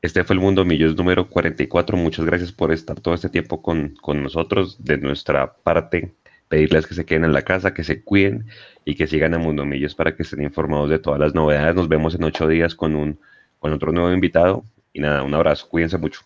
[0.00, 1.96] Este fue el Mundo Millos número 44.
[1.96, 4.82] Muchas gracias por estar todo este tiempo con, con nosotros.
[4.84, 6.14] De nuestra parte,
[6.48, 8.46] pedirles que se queden en la casa, que se cuiden
[8.84, 11.74] y que sigan a Mundo Millos para que estén informados de todas las novedades.
[11.74, 13.18] Nos vemos en ocho días con, un,
[13.58, 14.64] con otro nuevo invitado.
[14.92, 15.68] Y nada, un abrazo.
[15.68, 16.22] Cuídense mucho.